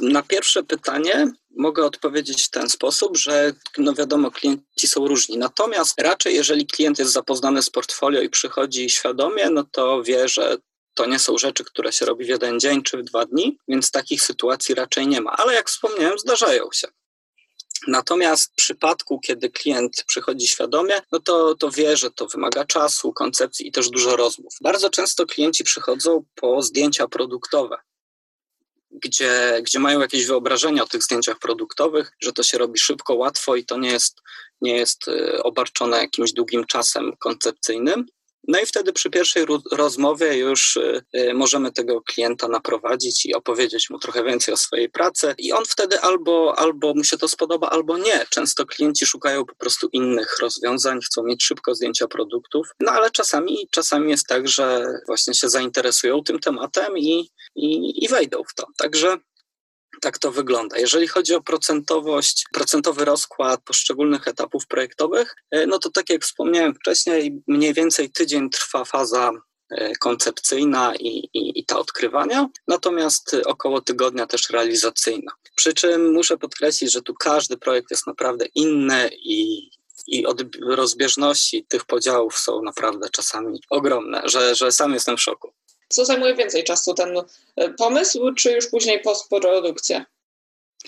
[0.00, 5.38] Na pierwsze pytanie mogę odpowiedzieć w ten sposób, że no wiadomo, klienci są różni.
[5.38, 10.56] Natomiast raczej, jeżeli klient jest zapoznany z portfolio i przychodzi świadomie, no to wie, że
[10.94, 13.90] to nie są rzeczy, które się robi w jeden dzień czy w dwa dni, więc
[13.90, 15.32] takich sytuacji raczej nie ma.
[15.32, 16.88] Ale jak wspomniałem, zdarzają się.
[17.86, 23.12] Natomiast w przypadku, kiedy klient przychodzi świadomie, no to, to wie, że to wymaga czasu,
[23.12, 24.54] koncepcji i też dużo rozmów.
[24.60, 27.76] Bardzo często klienci przychodzą po zdjęcia produktowe
[28.94, 33.56] gdzie, gdzie mają jakieś wyobrażenia o tych zdjęciach produktowych, że to się robi szybko, łatwo
[33.56, 34.20] i to nie jest,
[34.60, 38.06] nie jest y, obarczone jakimś długim czasem koncepcyjnym.
[38.48, 43.90] No i wtedy przy pierwszej rozmowie już y, y, możemy tego klienta naprowadzić i opowiedzieć
[43.90, 47.68] mu trochę więcej o swojej pracy i on wtedy albo, albo mu się to spodoba,
[47.70, 48.26] albo nie.
[48.30, 53.68] Często klienci szukają po prostu innych rozwiązań, chcą mieć szybko zdjęcia produktów, no ale czasami,
[53.70, 58.66] czasami jest tak, że właśnie się zainteresują tym tematem i, i, i wejdą w to.
[58.78, 59.18] Także
[60.00, 60.78] tak to wygląda.
[60.78, 66.74] Jeżeli chodzi o procentowość, procentowy rozkład poszczególnych etapów projektowych, e, no to tak jak wspomniałem
[66.74, 69.32] wcześniej, mniej więcej tydzień trwa faza
[69.70, 75.32] e, koncepcyjna i, i, i ta odkrywania, natomiast około tygodnia też realizacyjna.
[75.56, 79.70] Przy czym muszę podkreślić, że tu każdy projekt jest naprawdę inny i,
[80.06, 85.54] i od rozbieżności tych podziałów są naprawdę czasami ogromne, że, że sam jestem w szoku.
[85.94, 87.22] Co zajmuje więcej czasu, ten
[87.56, 90.04] e, pomysł, czy już później postprodukcja?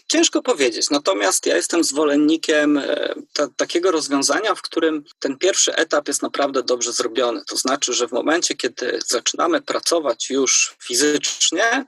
[0.09, 6.09] Ciężko powiedzieć, natomiast ja jestem zwolennikiem e, ta, takiego rozwiązania, w którym ten pierwszy etap
[6.09, 7.43] jest naprawdę dobrze zrobiony.
[7.49, 11.85] To znaczy, że w momencie, kiedy zaczynamy pracować już fizycznie,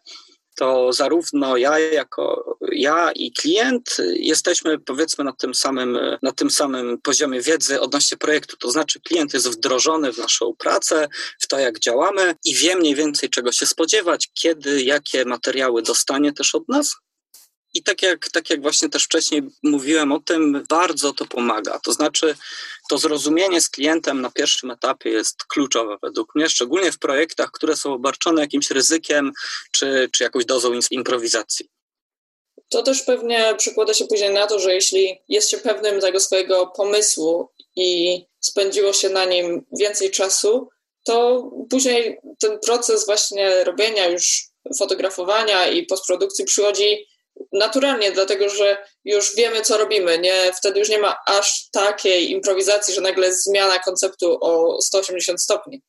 [0.59, 6.99] to zarówno ja jako ja i klient jesteśmy powiedzmy na tym samym, na tym samym
[7.03, 8.57] poziomie wiedzy odnośnie projektu.
[8.57, 11.09] To znaczy klient jest wdrożony w naszą pracę,
[11.41, 16.33] w to jak działamy i wie mniej więcej czego się spodziewać, kiedy, jakie materiały dostanie
[16.33, 16.97] też od nas.
[17.75, 21.81] I tak jak, tak jak właśnie też wcześniej mówiłem o tym, bardzo to pomaga.
[21.85, 22.35] To znaczy,
[22.91, 27.77] to zrozumienie z klientem na pierwszym etapie jest kluczowe według mnie, szczególnie w projektach, które
[27.77, 29.33] są obarczone jakimś ryzykiem
[29.73, 31.69] czy, czy jakąś dozą improwizacji.
[32.69, 36.67] To też pewnie przekłada się później na to, że jeśli jest się pewnym tego swojego
[36.67, 40.69] pomysłu i spędziło się na nim więcej czasu,
[41.05, 47.07] to później ten proces właśnie robienia już fotografowania i postprodukcji przychodzi
[47.53, 50.19] naturalnie, dlatego że już wiemy, co robimy.
[50.19, 55.43] Nie, wtedy już nie ma aż takiej improwizacji, że nagle jest zmiana konceptu o 180
[55.43, 55.83] stopni.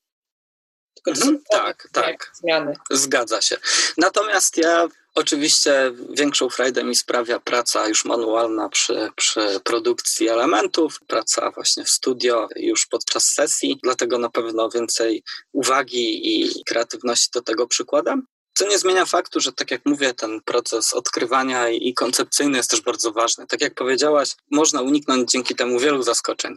[1.08, 2.32] Mhm, tak, tak.
[2.34, 2.74] Zmiany.
[2.92, 3.58] Zgadza się.
[3.98, 11.52] Natomiast ja oczywiście większą frajdę mi sprawia praca już manualna przy, przy produkcji elementów, praca
[11.52, 17.68] właśnie w studio już podczas sesji, dlatego na pewno więcej uwagi i kreatywności do tego
[17.68, 18.24] przykładam.
[18.60, 22.82] Co nie zmienia faktu, że tak jak mówię, ten proces odkrywania i koncepcyjny jest też
[22.82, 23.48] bardzo ważny.
[23.48, 26.56] Tak jak powiedziałaś, można uniknąć dzięki temu wielu zaskoczeń.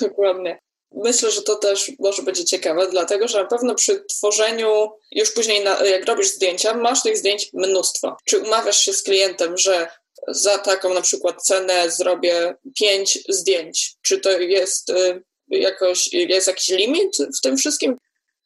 [0.00, 0.58] Dokładnie.
[0.92, 5.64] Myślę, że to też może być ciekawe, dlatego że na pewno przy tworzeniu, już później
[5.64, 8.16] na, jak robisz zdjęcia, masz tych zdjęć mnóstwo.
[8.24, 9.88] Czy umawiasz się z klientem, że
[10.28, 13.94] za taką na przykład cenę zrobię pięć zdjęć?
[14.02, 17.96] Czy to jest y, jakoś, jest jakiś limit w tym wszystkim?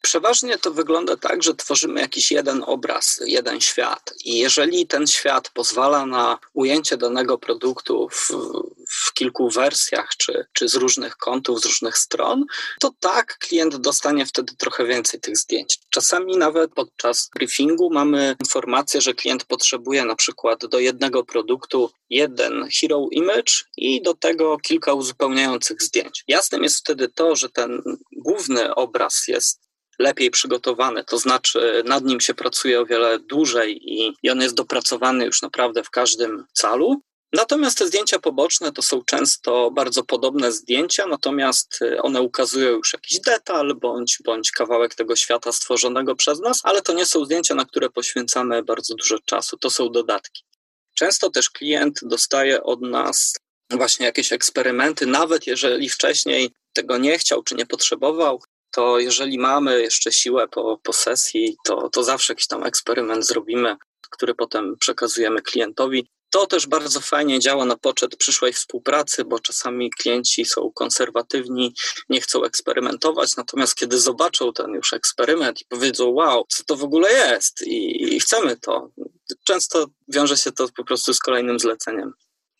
[0.02, 4.14] Przeważnie to wygląda tak, że tworzymy jakiś jeden obraz, jeden świat.
[4.24, 8.28] I jeżeli ten świat pozwala na ujęcie danego produktu w,
[8.90, 12.44] w, kilku wersjach, czy, czy z różnych kątów, z różnych stron,
[12.80, 15.78] to tak, klient dostanie wtedy trochę więcej tych zdjęć.
[15.90, 22.68] Czasami nawet podczas briefingu mamy informację, że klient potrzebuje na przykład do jednego produktu jeden
[22.80, 26.24] hero image i do tego kilka uzupełniających zdjęć.
[26.28, 27.82] Jasnym jest wtedy to, że ten
[28.12, 29.65] główny obraz jest
[29.98, 34.54] lepiej przygotowany, to znaczy nad nim się pracuje o wiele dłużej i, i on jest
[34.54, 37.00] dopracowany już naprawdę w każdym calu.
[37.32, 42.92] Natomiast te zdjęcia poboczne to są często bardzo podobne zdjęcia, natomiast y, one ukazują już
[42.92, 47.54] jakiś detal bądź, bądź kawałek tego świata stworzonego przez nas, ale to nie są zdjęcia,
[47.54, 50.42] na które poświęcamy bardzo dużo czasu, to są dodatki.
[50.94, 53.36] Często też klient dostaje od nas
[53.70, 58.42] właśnie jakieś eksperymenty, nawet jeżeli wcześniej tego nie chciał czy nie potrzebował,
[58.76, 63.76] to jeżeli mamy jeszcze siłę po, po sesji, to, to zawsze jakiś tam eksperyment zrobimy,
[64.10, 66.08] który potem przekazujemy klientowi.
[66.30, 71.74] To też bardzo fajnie działa na poczet przyszłej współpracy, bo czasami klienci są konserwatywni,
[72.08, 76.84] nie chcą eksperymentować, natomiast kiedy zobaczą ten już eksperyment i powiedzą, wow, co to w
[76.84, 78.90] ogóle jest i, i chcemy to,
[79.44, 82.12] często wiąże się to po prostu z kolejnym zleceniem.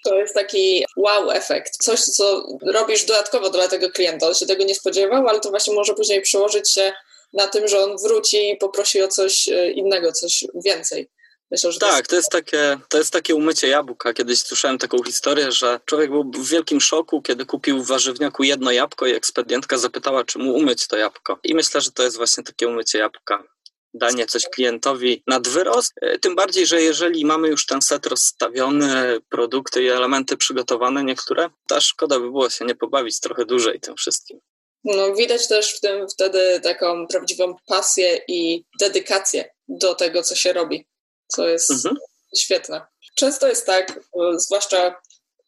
[0.07, 1.77] To jest taki wow efekt.
[1.77, 4.29] Coś, co robisz dodatkowo dla tego klienta.
[4.29, 6.93] On się tego nie spodziewał, ale to właśnie może później przełożyć się
[7.33, 11.11] na tym, że on wróci i poprosi o coś e, innego, coś więcej.
[11.51, 12.09] Myślę, że tak, to jest...
[12.09, 14.13] to jest, takie, to jest takie umycie jabłka.
[14.13, 18.71] Kiedyś słyszałem taką historię, że człowiek był w wielkim szoku, kiedy kupił w warzywniaku jedno
[18.71, 21.39] jabłko i ekspedientka zapytała, czy mu umyć to jabłko.
[21.45, 23.56] I myślę, że to jest właśnie takie umycie jabłka
[23.99, 25.93] danie coś klientowi nad wyrost.
[26.03, 31.51] E, tym bardziej, że jeżeli mamy już ten set rozstawiony, produkty i elementy przygotowane niektóre,
[31.69, 34.41] to szkoda by było się nie pobawić trochę dłużej tym wszystkim.
[34.85, 40.53] No, widać też w tym wtedy taką prawdziwą pasję i dedykację do tego, co się
[40.53, 40.87] robi,
[41.29, 41.97] co jest mhm.
[42.37, 42.87] świetne.
[43.15, 45.01] Często jest tak, e, zwłaszcza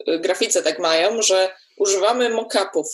[0.07, 2.87] e, graficy tak mają, że używamy mock-upów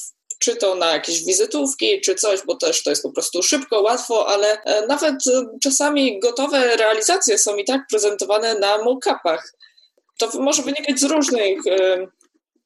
[0.45, 4.29] czy to na jakieś wizytówki, czy coś, bo też to jest po prostu szybko, łatwo,
[4.29, 9.43] ale e, nawet e, czasami gotowe realizacje są i tak prezentowane na mock-upach.
[10.19, 12.07] To może wynikać z różnych e,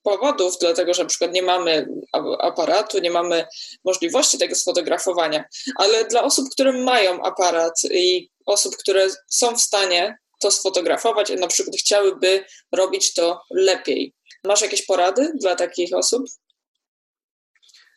[0.02, 1.88] powodów, dlatego że na przykład nie mamy
[2.40, 3.46] aparatu, nie mamy
[3.84, 5.44] możliwości tego sfotografowania,
[5.76, 11.46] ale dla osób, które mają aparat i osób, które są w stanie to sfotografować, na
[11.46, 14.14] przykład chciałyby robić to lepiej.
[14.44, 16.22] Masz jakieś porady dla takich osób?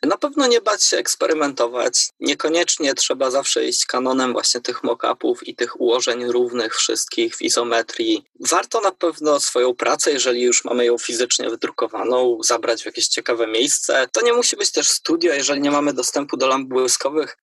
[0.06, 2.10] Na pewno nie bać się eksperymentować.
[2.20, 8.24] Niekoniecznie trzeba zawsze iść kanonem właśnie tych mock-upów i tych ułożeń równych wszystkich w izometrii.
[8.40, 13.46] Warto na pewno swoją pracę, jeżeli już mamy ją fizycznie wydrukowaną, zabrać w jakieś ciekawe
[13.46, 14.08] miejsce.
[14.12, 17.36] To nie musi być też studio, jeżeli nie mamy dostępu do lamp błyskowych.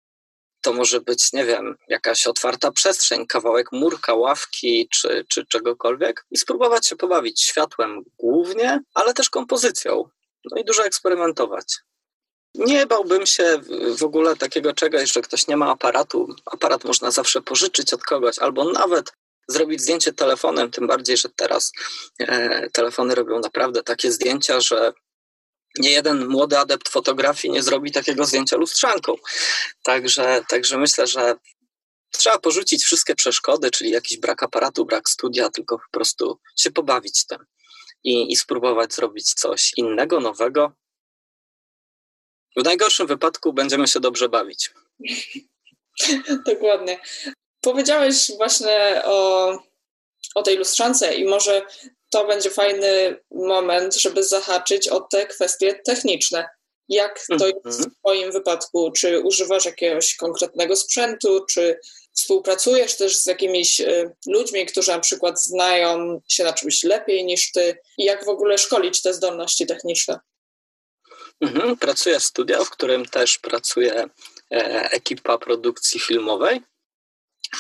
[0.62, 6.38] To może być, nie wiem, jakaś otwarta przestrzeń, kawałek murka, ławki czy, czy czegokolwiek i
[6.38, 10.10] spróbować się pobawić światłem głównie, ale też kompozycją.
[10.52, 11.66] No i dużo eksperymentować.
[12.60, 13.62] Nie bałbym się
[13.98, 16.36] w ogóle takiego czegoś, że ktoś nie ma aparatu.
[16.46, 19.12] Aparat można zawsze pożyczyć od kogoś, albo nawet
[19.48, 21.72] zrobić zdjęcie telefonem, tym bardziej, że teraz
[22.20, 24.94] e, telefony robią naprawdę takie zdjęcia, że
[25.78, 29.16] nie jeden młody adept fotografii nie zrobi takiego zdjęcia lustrzanką.
[29.84, 31.36] Także, także myślę, że
[32.12, 37.26] trzeba porzucić wszystkie przeszkody, czyli jakiś brak aparatu, brak studia, tylko po prostu się pobawić
[37.26, 37.46] tym
[38.04, 40.72] i, i spróbować zrobić coś innego, nowego.
[42.58, 44.74] W najgorszym wypadku będziemy się dobrze bawić.
[46.46, 47.00] Dokładnie.
[47.62, 49.52] Powiedziałeś właśnie o,
[50.36, 51.62] o tej lustrzance i może
[52.12, 56.50] to będzie fajny moment, żeby zahaczyć o te kwestie techniczne.
[56.90, 57.84] Jak to jest mhm.
[57.84, 58.92] w Twoim wypadku?
[58.92, 61.80] Czy używasz jakiegoś konkretnego sprzętu, czy
[62.14, 67.52] współpracujesz też z jakimiś e, ludźmi, którzy na przykład znają się na czymś lepiej niż
[67.52, 67.78] Ty?
[67.98, 70.20] I jak w ogóle szkolić te zdolności techniczne?
[71.42, 73.94] Mhm, pracuję w studio, w którym też pracuje
[74.52, 76.62] e, ekipa produkcji filmowej.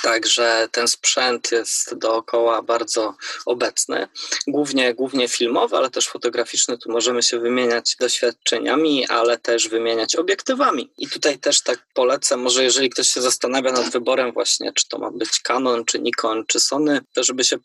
[0.03, 3.15] Także ten sprzęt jest dookoła bardzo
[3.45, 4.07] obecny,
[4.47, 6.77] głównie, głównie filmowy, ale też fotograficzny.
[6.77, 10.93] Tu możemy się wymieniać doświadczeniami, ale też wymieniać obiektywami.
[10.97, 14.99] I tutaj też tak polecę, może jeżeli ktoś się zastanawia nad wyborem właśnie, czy to
[14.99, 17.57] ma być Canon, czy Nikon, czy Sony, to żeby się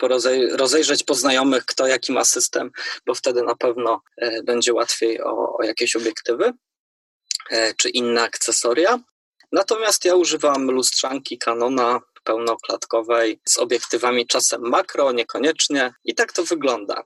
[0.53, 2.71] rozejrzeć po znajomych, kto jaki ma system,
[3.07, 6.53] bo wtedy na pewno e, będzie łatwiej o, o jakieś obiektywy
[7.51, 8.99] e, czy inne akcesoria.
[9.53, 17.05] Natomiast ja używam lustrzanki Canona pełnoklatkowej z obiektywami czasem makro, niekoniecznie i tak to wygląda.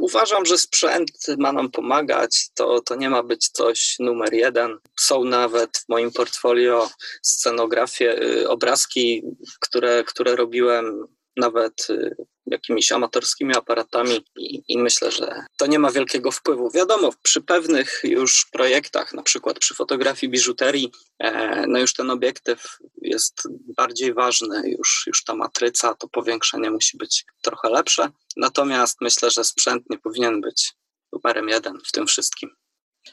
[0.00, 4.78] Uważam, że sprzęt ma nam pomagać, to, to nie ma być coś numer jeden.
[5.00, 6.90] Są nawet w moim portfolio
[7.22, 9.22] scenografie, y, obrazki,
[9.60, 11.06] które, które robiłem
[11.38, 12.16] nawet y,
[12.46, 16.70] jakimiś amatorskimi aparatami i, i, myślę, że to nie ma wielkiego wpływu.
[16.70, 22.78] Wiadomo, przy pewnych już projektach, na przykład przy fotografii biżuterii, e, no już ten obiektyw
[23.02, 23.42] jest
[23.76, 28.10] bardziej ważny, już, już ta matryca, to powiększenie musi być trochę lepsze.
[28.36, 30.72] Natomiast myślę, że sprzęt nie powinien być
[31.12, 32.50] numerem jeden w tym wszystkim.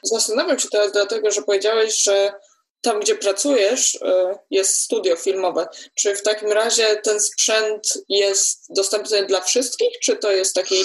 [0.04, 2.34] Zastanawiam się teraz dlatego, że powiedziałeś, że
[2.82, 5.68] tam, gdzie pracujesz, e, jest studio filmowe.
[5.96, 10.76] Czy w takim razie ten sprzęt jest dostępny dla wszystkich, czy to jest taki.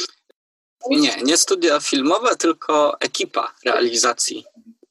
[0.90, 4.44] Nie, nie studia filmowe, tylko ekipa realizacji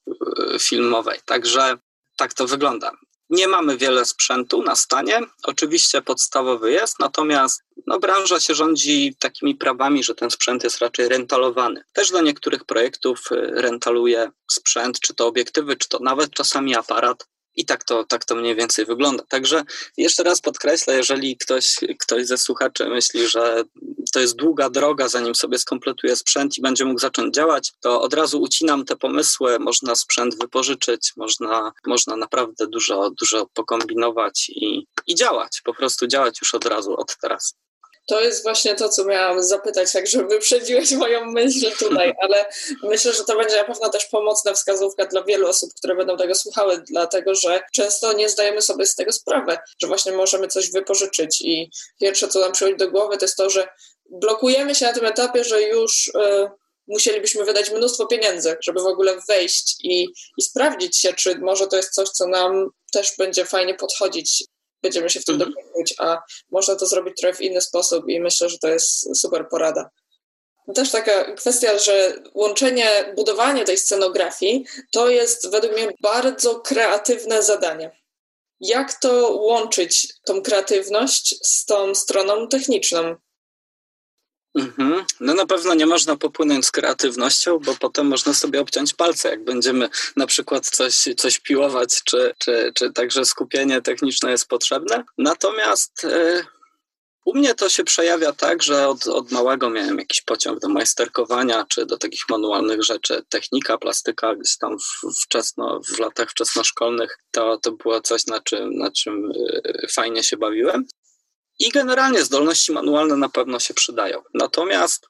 [0.08, 1.20] e, filmowej.
[1.24, 1.78] Także
[2.16, 2.92] tak to wygląda.
[3.30, 5.20] Nie mamy wiele sprzętu na stanie.
[5.42, 11.08] Oczywiście podstawowy jest, natomiast no, branża się rządzi takimi prawami, że ten sprzęt jest raczej
[11.08, 11.82] rentalowany.
[11.92, 17.26] Też do niektórych projektów y, rentaluje sprzęt, czy to obiektywy, czy to nawet czasami aparat.
[17.56, 19.24] I tak to, tak to mniej więcej wygląda.
[19.28, 19.62] Także
[19.96, 23.64] jeszcze raz podkreślę, jeżeli ktoś, ktoś ze słuchaczy myśli, że
[24.12, 28.14] to jest długa droga, zanim sobie skompletuje sprzęt i będzie mógł zacząć działać, to od
[28.14, 29.58] razu ucinam te pomysły.
[29.58, 36.40] Można sprzęt wypożyczyć, można, można naprawdę dużo, dużo pokombinować i, i działać, po prostu działać
[36.40, 37.54] już od razu, od teraz.
[38.10, 42.44] To jest właśnie to, co miałam zapytać, tak żeby wyprzedziłeś moją myśl tutaj, ale
[42.82, 46.34] myślę, że to będzie na pewno też pomocna wskazówka dla wielu osób, które będą tego
[46.34, 51.40] słuchały, dlatego że często nie zdajemy sobie z tego sprawy, że właśnie możemy coś wypożyczyć.
[51.40, 53.68] I pierwsze, co nam przychodzi do głowy, to jest to, że
[54.10, 56.50] blokujemy się na tym etapie, że już y,
[56.88, 60.08] musielibyśmy wydać mnóstwo pieniędzy, żeby w ogóle wejść i,
[60.38, 64.44] i sprawdzić się, czy może to jest coś, co nam też będzie fajnie podchodzić
[64.82, 65.52] będziemy się w tym mhm.
[65.52, 69.48] dopytać, a można to zrobić trochę w inny sposób i myślę, że to jest super
[69.48, 69.90] porada.
[70.74, 78.00] Też taka kwestia, że łączenie, budowanie tej scenografii to jest według mnie bardzo kreatywne zadanie.
[78.60, 83.16] Jak to łączyć, tą kreatywność z tą stroną techniczną?
[84.54, 85.04] Mhm.
[85.20, 89.44] No na pewno nie można popłynąć z kreatywnością, bo potem można sobie obciąć palce, jak
[89.44, 95.04] będziemy na przykład coś, coś piłować, czy, czy, czy także skupienie techniczne jest potrzebne.
[95.18, 96.44] Natomiast yy,
[97.24, 101.64] u mnie to się przejawia tak, że od, od małego miałem jakiś pociąg do majsterkowania,
[101.68, 103.22] czy do takich manualnych rzeczy.
[103.28, 104.76] Technika, plastyka gdzieś tam
[105.22, 109.32] wczesno, w latach wczesnoszkolnych to, to było coś, na czym, na czym
[109.64, 110.84] yy, fajnie się bawiłem.
[111.60, 114.22] I generalnie zdolności manualne na pewno się przydają.
[114.34, 115.06] Natomiast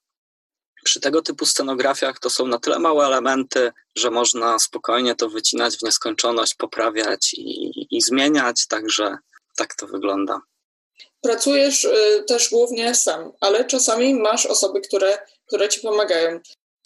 [0.84, 5.76] Przy tego typu scenografiach to są na tyle małe elementy, że można spokojnie to wycinać
[5.76, 9.18] w nieskończoność, poprawiać i, i zmieniać, także
[9.56, 10.40] tak to wygląda.
[11.22, 16.40] Pracujesz y, też głównie sam, ale czasami masz osoby, które, które ci pomagają.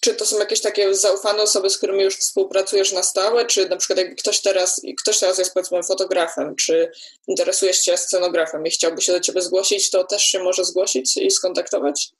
[0.05, 3.77] Czy to są jakieś takie zaufane osoby, z którymi już współpracujesz na stałe, czy na
[3.77, 6.93] przykład jakby ktoś teraz, ktoś teraz jest powiedzmy fotografem, czy
[7.29, 11.31] interesujesz się scenografem i chciałby się do ciebie zgłosić, to też się może zgłosić i
[11.31, 12.11] skontaktować?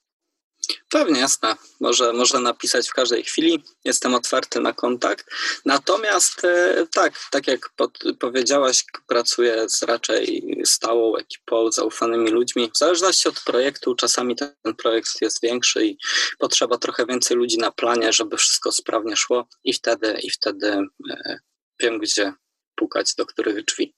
[0.89, 1.55] Pewnie, jasne.
[1.79, 3.63] Może, może napisać w każdej chwili.
[3.83, 5.25] Jestem otwarty na kontakt.
[5.65, 12.71] Natomiast e, tak, tak jak pod, powiedziałaś, pracuję z raczej stałą ekipą, zaufanymi ludźmi.
[12.73, 15.97] W zależności od projektu, czasami ten projekt jest większy i
[16.39, 20.67] potrzeba trochę więcej ludzi na planie, żeby wszystko sprawnie szło i wtedy, i wtedy
[21.09, 21.39] e,
[21.79, 22.33] wiem, gdzie
[22.75, 23.93] pukać, do których drzwi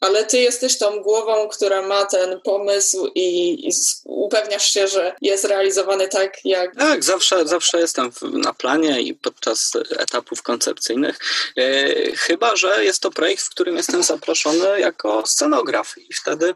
[0.00, 3.72] ale ty jesteś tą głową, która ma ten pomysł i, i
[4.04, 6.76] upewniasz się, że jest realizowany tak, jak.
[6.76, 11.18] Tak, zawsze, zawsze jestem na planie i podczas etapów koncepcyjnych.
[11.56, 16.54] E, chyba, że jest to projekt, w którym jestem zaproszony jako scenograf i wtedy.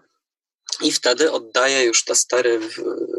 [0.83, 2.61] I wtedy oddaję już te stery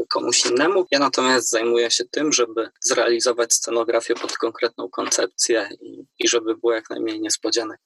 [0.10, 0.86] komuś innemu.
[0.92, 6.74] Ja natomiast zajmuję się tym, żeby zrealizować scenografię pod konkretną koncepcję i, i żeby było
[6.74, 7.80] jak najmniej niespodzianek.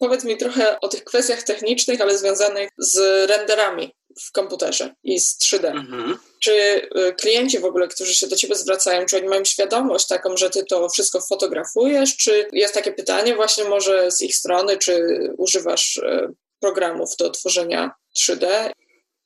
[0.00, 2.98] Powiedz mi trochę o tych kwestiach technicznych, ale związanych z
[3.30, 5.66] renderami w komputerze i z 3D.
[5.66, 6.18] Mhm.
[6.42, 10.36] Czy y, klienci w ogóle, którzy się do ciebie zwracają, czy oni mają świadomość taką,
[10.36, 12.16] że ty to wszystko fotografujesz?
[12.16, 15.04] Czy jest takie pytanie właśnie może z ich strony, czy
[15.38, 18.70] używasz y, programów do tworzenia 3D?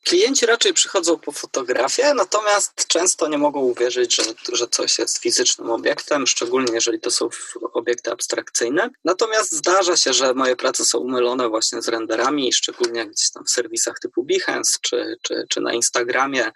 [0.04, 5.70] Klienci raczej przychodzą po fotografię, natomiast często nie mogą uwierzyć, że, że coś jest fizycznym
[5.70, 7.28] obiektem, szczególnie jeżeli to są
[7.72, 8.90] obiekty abstrakcyjne.
[9.04, 13.50] Natomiast zdarza się, że moje prace są umylone właśnie z renderami, szczególnie gdzieś tam w
[13.50, 16.52] serwisach typu Behance czy, czy, czy na Instagramie.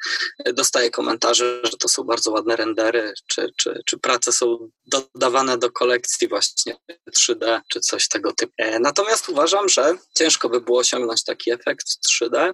[0.55, 5.73] Dostaję komentarze, że to są bardzo ładne rendery, czy, czy, czy prace są dodawane do
[5.73, 6.77] kolekcji właśnie
[7.17, 8.53] 3D, czy coś tego typu.
[8.81, 12.53] Natomiast uważam, że ciężko by było osiągnąć taki efekt 3D, E,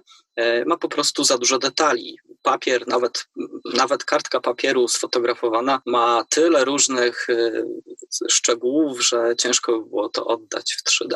[0.65, 2.17] ma po prostu za dużo detali.
[2.43, 3.27] Papier, nawet,
[3.73, 7.63] nawet kartka papieru sfotografowana ma tyle różnych e,
[8.29, 11.15] szczegółów, że ciężko by było to oddać w 3D.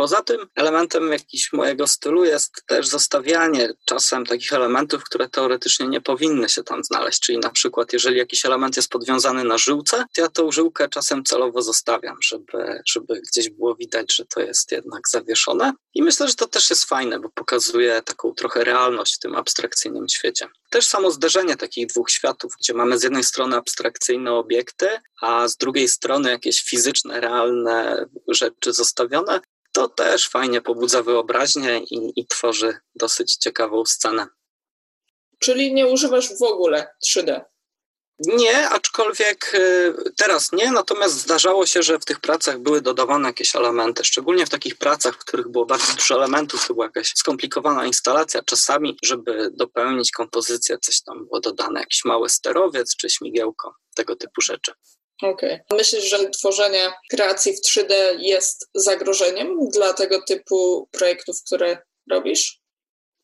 [0.00, 6.00] Poza tym elementem jakiś mojego stylu jest też zostawianie czasem takich elementów, które teoretycznie nie
[6.00, 7.20] powinny się tam znaleźć.
[7.20, 11.24] Czyli na przykład, jeżeli jakiś element jest podwiązany na żyłce, to ja tą żyłkę czasem
[11.24, 15.72] celowo zostawiam, żeby, żeby gdzieś było widać, że to jest jednak zawieszone.
[15.94, 20.08] I myślę, że to też jest fajne, bo pokazuje taką trochę realność w tym abstrakcyjnym
[20.08, 20.48] świecie.
[20.70, 24.88] Też samo zderzenie takich dwóch światów, gdzie mamy z jednej strony abstrakcyjne obiekty,
[25.20, 29.40] a z drugiej strony jakieś fizyczne, realne rzeczy zostawione,
[29.80, 34.26] to też fajnie pobudza wyobraźnię i, i tworzy dosyć ciekawą scenę.
[35.38, 37.40] Czyli nie używasz w ogóle 3D?
[38.18, 43.56] Nie, aczkolwiek y, teraz nie, natomiast zdarzało się, że w tych pracach były dodawane jakieś
[43.56, 47.86] elementy, szczególnie w takich pracach, w których było bardzo dużo elementów, to była jakaś skomplikowana
[47.86, 48.42] instalacja.
[48.42, 54.40] Czasami, żeby dopełnić kompozycję, coś tam było dodane, jakiś mały sterowiec czy śmigiełko, tego typu
[54.40, 54.72] rzeczy.
[55.22, 55.54] Okej.
[55.54, 55.78] Okay.
[55.78, 61.78] Myślisz, że tworzenie kreacji w 3D jest zagrożeniem dla tego typu projektów, które
[62.10, 62.60] robisz?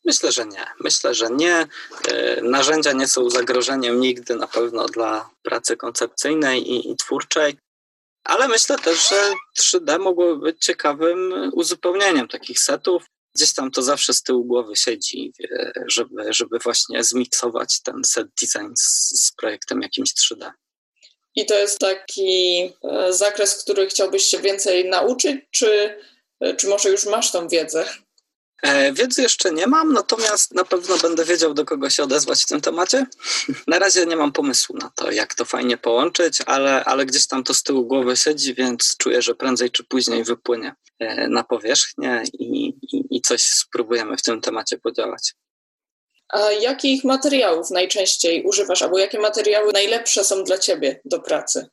[0.05, 0.66] Myślę, że nie.
[0.80, 1.66] Myślę, że nie.
[2.09, 7.57] E, narzędzia nie są zagrożeniem nigdy na pewno dla pracy koncepcyjnej i, i twórczej,
[8.26, 13.05] ale myślę też, że 3D mogłoby być ciekawym uzupełnieniem takich setów.
[13.34, 15.32] Gdzieś tam to zawsze z tyłu głowy siedzi,
[15.86, 20.51] żeby, żeby właśnie zmiksować ten set design z, z projektem jakimś 3D.
[21.37, 25.99] I to jest taki e, zakres, który chciałbyś się więcej nauczyć, czy,
[26.41, 27.84] e, czy może już masz tą wiedzę?
[28.62, 32.47] E, wiedzy jeszcze nie mam, natomiast na pewno będę wiedział, do kogo się odezwać w
[32.47, 33.07] tym temacie.
[33.66, 37.45] Na razie nie mam pomysłu na to, jak to fajnie połączyć, ale, ale gdzieś tam
[37.45, 40.74] to z tyłu głowy siedzi, więc czuję, że prędzej czy później wypłynie
[41.28, 45.34] na powierzchnię i, i, i coś spróbujemy w tym temacie podziałać.
[46.29, 51.66] A jakich materiałów najczęściej używasz, albo jakie materiały najlepsze są dla ciebie do pracy?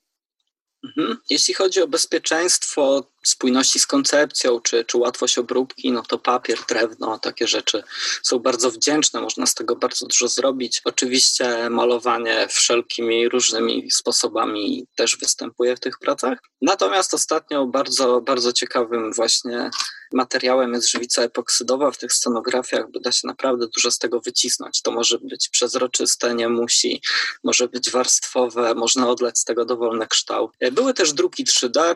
[0.84, 1.18] Mhm.
[1.30, 7.20] Jeśli chodzi o bezpieczeństwo, spójności z koncepcją, czy, czy łatwość obróbki, no to papier, drewno,
[7.20, 7.84] takie rzeczy
[8.24, 10.82] są bardzo wdzięczne, można z tego bardzo dużo zrobić.
[10.86, 16.40] Oczywiście malowanie wszelkimi różnymi sposobami też występuje w tych pracach.
[16.62, 19.70] Natomiast ostatnio bardzo, bardzo ciekawym właśnie
[20.14, 24.82] materiałem jest żywica epoksydowa w tych scenografiach, bo da się naprawdę dużo z tego wycisnąć.
[24.82, 27.02] To może być przezroczyste, nie musi,
[27.44, 30.52] może być warstwowe, można odleć z tego dowolny kształt.
[30.72, 31.96] Były też druki 3D,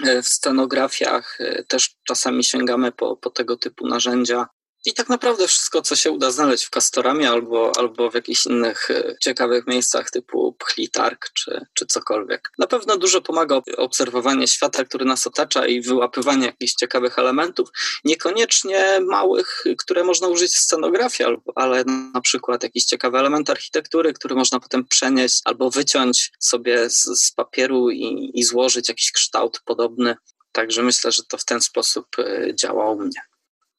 [0.00, 4.46] w scenografiach e, też czasami sięgamy po, po tego typu narzędzia.
[4.84, 8.90] I tak naprawdę wszystko, co się uda znaleźć w Castoramie albo, albo w jakichś innych
[8.90, 12.52] e, ciekawych miejscach typu Pchlitark czy, czy cokolwiek.
[12.58, 17.68] Na pewno dużo pomaga obserwowanie świata, który nas otacza i wyłapywanie jakichś ciekawych elementów,
[18.04, 24.34] niekoniecznie małych, które można użyć w scenografii, ale na przykład jakiś ciekawy element architektury, który
[24.34, 30.16] można potem przenieść albo wyciąć sobie z, z papieru i, i złożyć jakiś kształt podobny.
[30.52, 33.31] Także myślę, że to w ten sposób e, działa u mnie.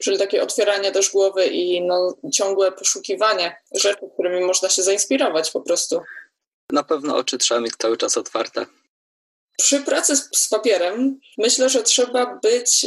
[0.03, 5.61] Czyli takie otwieranie też głowy i no, ciągłe poszukiwanie rzeczy, którymi można się zainspirować po
[5.61, 6.01] prostu.
[6.71, 8.65] Na pewno oczy trzeba mieć cały czas otwarte.
[9.57, 12.85] Przy pracy z, z papierem myślę, że trzeba być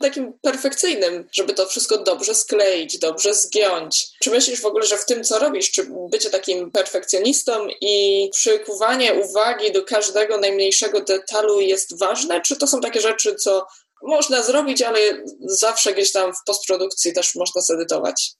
[0.00, 4.06] takim perfekcyjnym, żeby to wszystko dobrze skleić, dobrze zgiąć.
[4.22, 9.14] Czy myślisz w ogóle, że w tym, co robisz, czy bycie takim perfekcjonistą i przykuwanie
[9.14, 13.66] uwagi do każdego najmniejszego detalu jest ważne, czy to są takie rzeczy, co
[14.02, 18.32] można zrobić, ale zawsze gdzieś tam w postprodukcji też można zedytować.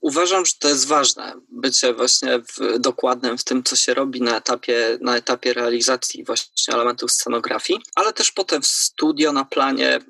[0.00, 4.36] Uważam, że to jest ważne, bycie właśnie w, dokładnym w tym, co się robi na
[4.36, 10.00] etapie, na etapie realizacji właśnie elementów scenografii, ale też potem w studio, na planie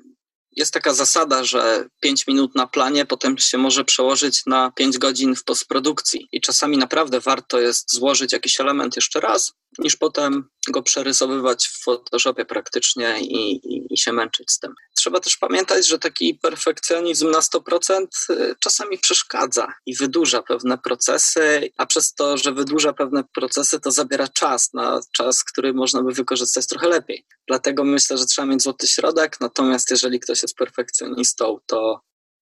[0.55, 5.35] jest taka zasada, że 5 minut na planie potem się może przełożyć na 5 godzin
[5.35, 6.27] w postprodukcji.
[6.31, 11.83] I czasami naprawdę warto jest złożyć jakiś element jeszcze raz, niż potem go przerysowywać w
[11.83, 14.73] Photoshopie praktycznie i, i, i, się męczyć z tym.
[14.95, 21.71] Trzeba też pamiętać, że taki perfekcjonizm na 100% y, czasami przeszkadza i wydłuża pewne procesy,
[21.77, 26.11] a przez to, że wydłuża pewne procesy, to zabiera czas na czas, który można by
[26.11, 27.25] wykorzystać trochę lepiej.
[27.47, 32.01] Dlatego myślę, że trzeba mieć złoty środek, natomiast jeżeli ktoś jest perfekcjonistą, to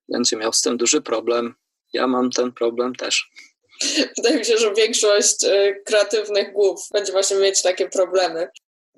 [0.10, 1.56] będzie miał z tym duży problem.
[1.94, 3.32] Ja mam ten problem też.
[4.18, 8.50] Wydaje mi się, że większość e, kreatywnych głów będzie właśnie mieć takie problemy.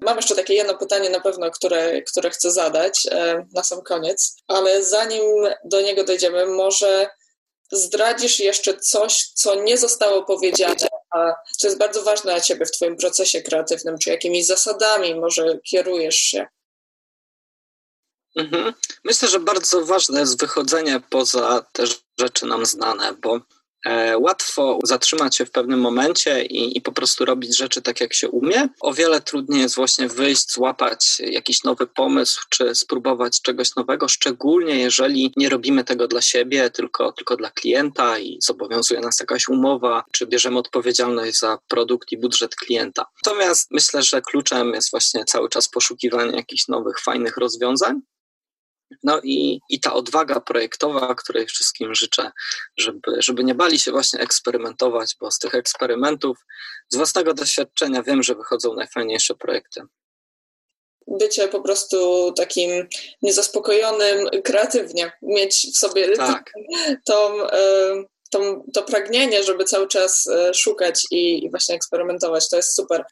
[0.01, 4.35] Mam jeszcze takie jedno pytanie na pewno, które, które chcę zadać e, na sam koniec,
[4.47, 5.23] ale zanim
[5.65, 7.09] do niego dojdziemy, może
[7.71, 12.71] zdradzisz jeszcze coś, co nie zostało powiedziane, a co jest bardzo ważne dla Ciebie w
[12.71, 16.47] Twoim procesie kreatywnym, czy jakimiś zasadami może kierujesz się?
[18.35, 18.73] Mhm.
[19.03, 21.83] Myślę, że bardzo ważne jest wychodzenie poza te
[22.19, 23.39] rzeczy nam znane, bo
[24.19, 28.29] łatwo zatrzymać się w pewnym momencie i, i, po prostu robić rzeczy tak, jak się
[28.29, 28.69] umie.
[28.79, 34.79] O wiele trudniej jest właśnie wyjść, złapać jakiś nowy pomysł, czy spróbować czegoś nowego, szczególnie
[34.79, 40.03] jeżeli nie robimy tego dla siebie, tylko, tylko dla klienta i zobowiązuje nas jakaś umowa,
[40.11, 43.05] czy bierzemy odpowiedzialność za produkt i budżet klienta.
[43.25, 48.01] Natomiast myślę, że kluczem jest właśnie cały czas poszukiwanie jakichś nowych, fajnych rozwiązań
[49.03, 52.31] no i, i ta odwaga projektowa, której wszystkim życzę,
[52.77, 56.37] żeby, żeby nie bali się właśnie eksperymentować, bo z tych eksperymentów,
[56.89, 59.81] z własnego doświadczenia wiem, że wychodzą najfajniejsze projekty.
[61.07, 62.87] Bycie po prostu takim
[63.21, 66.51] niezaspokojonym kreatywnie, mieć w sobie tak.
[67.05, 67.37] tą,
[68.31, 72.49] tą, to pragnienie, żeby cały czas e, szukać i, i właśnie eksperymentować.
[72.49, 73.03] To jest super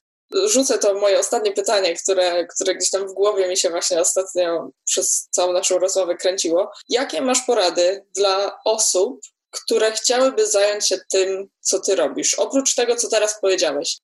[0.46, 4.70] rzucę to moje ostatnie pytanie, które, które gdzieś tam w głowie mi się właśnie ostatnio
[4.86, 6.72] przez całą naszą rozmowę kręciło.
[6.90, 9.20] Jakie masz porady dla osób,
[9.52, 13.98] które chciałyby zająć się tym, co ty robisz, oprócz tego, co teraz powiedziałeś?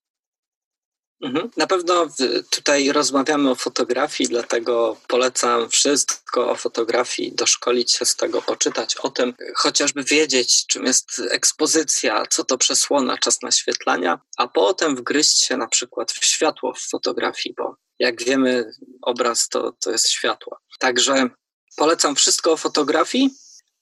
[1.21, 1.49] Mhm.
[1.57, 2.07] Na pewno
[2.49, 9.09] tutaj rozmawiamy o fotografii, dlatego polecam wszystko o fotografii, doszkolić się z tego, poczytać o
[9.09, 15.57] tym, chociażby wiedzieć, czym jest ekspozycja, co to przesłona, czas naświetlania, a potem wgryźć się
[15.57, 20.57] na przykład w światło w fotografii, bo jak wiemy, obraz to, to jest światło.
[20.79, 21.29] Także
[21.77, 23.29] polecam wszystko o fotografii,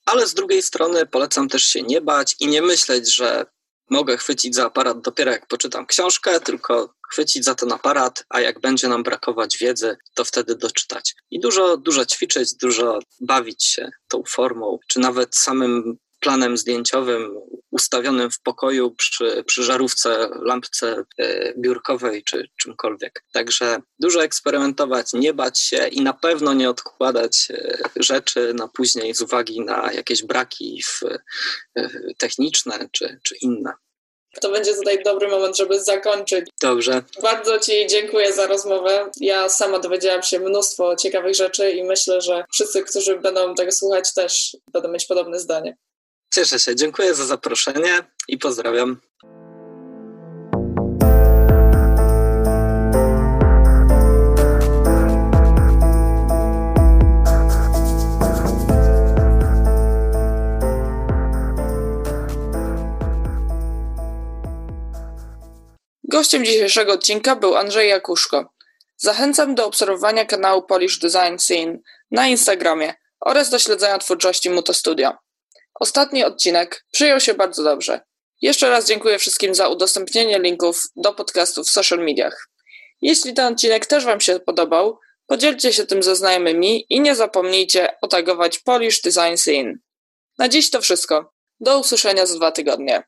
[0.05, 3.45] ale z drugiej strony polecam też się nie bać i nie myśleć, że
[3.89, 8.59] mogę chwycić za aparat dopiero jak poczytam książkę, tylko chwycić za ten aparat, a jak
[8.59, 11.15] będzie nam brakować wiedzy, to wtedy doczytać.
[11.31, 17.31] I dużo, dużo ćwiczyć, dużo bawić się tą formą, czy nawet samym planem zdjęciowym
[17.75, 23.23] ustawionym w pokoju przy, przy żarówce, lampce e, biurkowej czy czymkolwiek.
[23.33, 29.15] Także dużo eksperymentować, nie bać się i na pewno nie odkładać e, rzeczy na później
[29.15, 31.03] z uwagi na jakieś braki w,
[31.77, 33.73] e, techniczne czy, czy inne.
[34.41, 36.45] To będzie tutaj dobry moment, żeby zakończyć.
[36.61, 37.03] Dobrze.
[37.21, 39.11] Bardzo Ci dziękuję za rozmowę.
[39.19, 44.13] Ja sama dowiedziałam się mnóstwo ciekawych rzeczy i myślę, że wszyscy, którzy będą tego słuchać,
[44.13, 45.77] też będą mieć podobne zdanie.
[46.35, 49.01] Cieszę się, dziękuję za zaproszenie i pozdrawiam.
[66.03, 68.53] Gościem dzisiejszego odcinka był Andrzej Jakuszko.
[68.97, 71.77] Zachęcam do obserwowania kanału Polish Design Scene
[72.11, 75.24] na Instagramie oraz do śledzenia twórczości Muto Studio.
[75.79, 78.01] Ostatni odcinek przyjął się bardzo dobrze.
[78.41, 82.49] Jeszcze raz dziękuję wszystkim za udostępnienie linków do podcastu w social mediach.
[83.01, 87.95] Jeśli ten odcinek też Wam się podobał, podzielcie się tym ze znajomymi i nie zapomnijcie
[88.01, 89.73] otagować Polish Design Scene.
[90.37, 91.33] Na dziś to wszystko.
[91.59, 93.03] Do usłyszenia za dwa tygodnie.